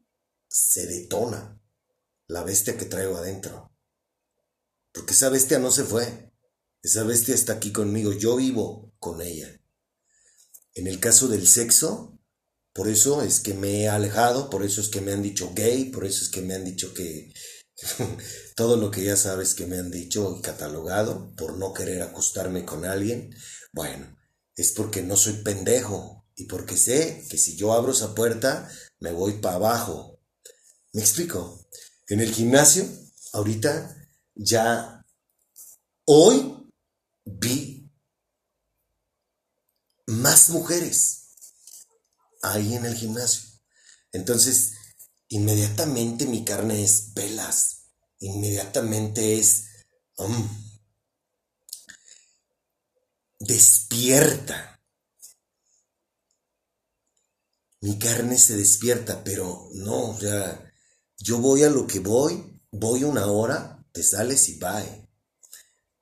se 0.48 0.86
detona 0.86 1.55
la 2.28 2.42
bestia 2.42 2.76
que 2.76 2.86
traigo 2.86 3.16
adentro. 3.16 3.72
Porque 4.92 5.12
esa 5.12 5.28
bestia 5.28 5.58
no 5.58 5.70
se 5.70 5.84
fue. 5.84 6.32
Esa 6.82 7.04
bestia 7.04 7.34
está 7.34 7.54
aquí 7.54 7.72
conmigo. 7.72 8.12
Yo 8.12 8.36
vivo 8.36 8.94
con 8.98 9.20
ella. 9.20 9.60
En 10.74 10.86
el 10.86 11.00
caso 11.00 11.28
del 11.28 11.46
sexo, 11.46 12.18
por 12.72 12.88
eso 12.88 13.22
es 13.22 13.40
que 13.40 13.54
me 13.54 13.82
he 13.82 13.88
alejado, 13.88 14.50
por 14.50 14.62
eso 14.62 14.80
es 14.80 14.88
que 14.88 15.00
me 15.00 15.12
han 15.12 15.22
dicho 15.22 15.52
gay, 15.54 15.86
por 15.86 16.04
eso 16.04 16.22
es 16.22 16.28
que 16.28 16.42
me 16.42 16.54
han 16.54 16.64
dicho 16.64 16.92
que 16.92 17.32
todo 18.56 18.76
lo 18.76 18.90
que 18.90 19.02
ya 19.02 19.16
sabes 19.16 19.54
que 19.54 19.66
me 19.66 19.78
han 19.78 19.90
dicho 19.90 20.36
y 20.38 20.42
catalogado 20.42 21.34
por 21.36 21.56
no 21.56 21.72
querer 21.72 22.02
acostarme 22.02 22.64
con 22.64 22.84
alguien, 22.84 23.34
bueno, 23.72 24.16
es 24.54 24.72
porque 24.72 25.02
no 25.02 25.16
soy 25.16 25.34
pendejo 25.42 26.26
y 26.34 26.44
porque 26.44 26.76
sé 26.76 27.24
que 27.30 27.38
si 27.38 27.56
yo 27.56 27.72
abro 27.72 27.92
esa 27.92 28.14
puerta 28.14 28.70
me 29.00 29.12
voy 29.12 29.40
para 29.40 29.56
abajo. 29.56 30.20
¿Me 30.92 31.02
explico? 31.02 31.66
En 32.08 32.20
el 32.20 32.32
gimnasio, 32.32 32.88
ahorita 33.32 33.96
ya 34.34 35.04
hoy 36.04 36.70
vi 37.24 37.90
más 40.06 40.50
mujeres 40.50 41.34
ahí 42.42 42.74
en 42.74 42.84
el 42.84 42.94
gimnasio. 42.94 43.48
Entonces, 44.12 44.74
inmediatamente 45.28 46.26
mi 46.26 46.44
carne 46.44 46.84
es 46.84 47.12
velas, 47.12 47.88
inmediatamente 48.20 49.38
es 49.38 49.66
um, 50.18 50.48
despierta. 53.40 54.80
Mi 57.80 57.98
carne 57.98 58.38
se 58.38 58.56
despierta, 58.56 59.22
pero 59.22 59.68
no, 59.74 60.10
o 60.10 60.18
sea, 60.18 60.65
yo 61.18 61.38
voy 61.38 61.62
a 61.64 61.70
lo 61.70 61.86
que 61.86 62.00
voy, 62.00 62.60
voy 62.70 63.04
una 63.04 63.26
hora, 63.26 63.84
te 63.92 64.02
sales 64.02 64.48
y 64.48 64.58
bye. 64.58 65.08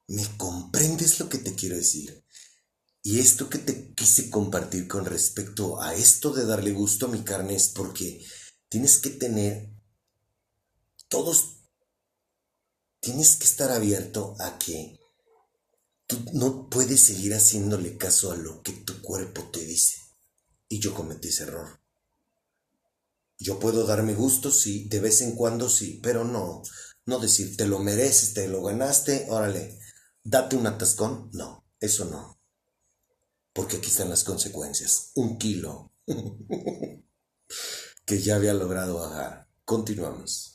¿Me 0.09 0.25
comprendes 0.37 1.21
lo 1.21 1.29
que 1.29 1.39
te 1.39 1.55
quiero 1.55 1.77
decir? 1.77 2.25
Y 3.03 3.21
esto 3.21 3.49
que 3.49 3.59
te 3.59 3.93
quise 3.95 4.31
compartir 4.31 4.89
con 4.89 5.05
respecto 5.05 5.81
a 5.81 5.95
esto 5.95 6.33
de 6.33 6.47
darle 6.47 6.73
gusto 6.73 7.07
a 7.07 7.11
mi 7.11 7.23
carne 7.23 7.55
es 7.55 7.69
porque 7.69 8.25
tienes 8.69 8.99
que 8.99 9.11
tener 9.11 9.71
todos, 11.09 11.59
tienes 13.01 13.37
que 13.37 13.45
estar 13.45 13.71
abierto 13.71 14.35
a 14.41 14.59
que 14.59 14.99
tú 16.07 16.19
no 16.33 16.69
puedes 16.69 17.03
seguir 17.03 17.35
haciéndole 17.35 17.97
caso 17.97 18.33
a 18.33 18.37
lo 18.37 18.63
que 18.63 18.73
tu 18.73 19.01
cuerpo 19.03 19.51
te 19.53 19.65
dice. 19.65 19.99
Y 20.69 20.81
yo 20.81 20.95
cometí 20.95 21.29
ese 21.29 21.45
error. 21.45 21.84
Yo 23.39 23.59
puedo 23.59 23.87
darme 23.87 24.15
gusto, 24.15 24.51
sí, 24.51 24.89
de 24.89 25.01
vez 25.01 25.21
en 25.23 25.35
cuando 25.35 25.69
sí, 25.69 26.01
pero 26.03 26.25
no, 26.25 26.63
no 27.07 27.19
decir, 27.19 27.57
te 27.57 27.67
lo 27.67 27.79
mereces, 27.79 28.35
te 28.35 28.49
lo 28.49 28.63
ganaste, 28.63 29.27
órale, 29.29 29.79
date 30.23 30.57
un 30.57 30.67
atascón, 30.67 31.31
no, 31.33 31.65
eso 31.81 32.05
no 32.07 32.35
porque 33.55 33.77
aquí 33.77 33.89
están 33.89 34.11
las 34.11 34.25
consecuencias. 34.25 35.13
Un 35.15 35.39
kilo 35.39 35.93
que 38.05 38.21
ya 38.21 38.35
había 38.37 38.53
logrado 38.53 38.97
bajar. 38.97 39.49
Continuamos. 39.65 40.54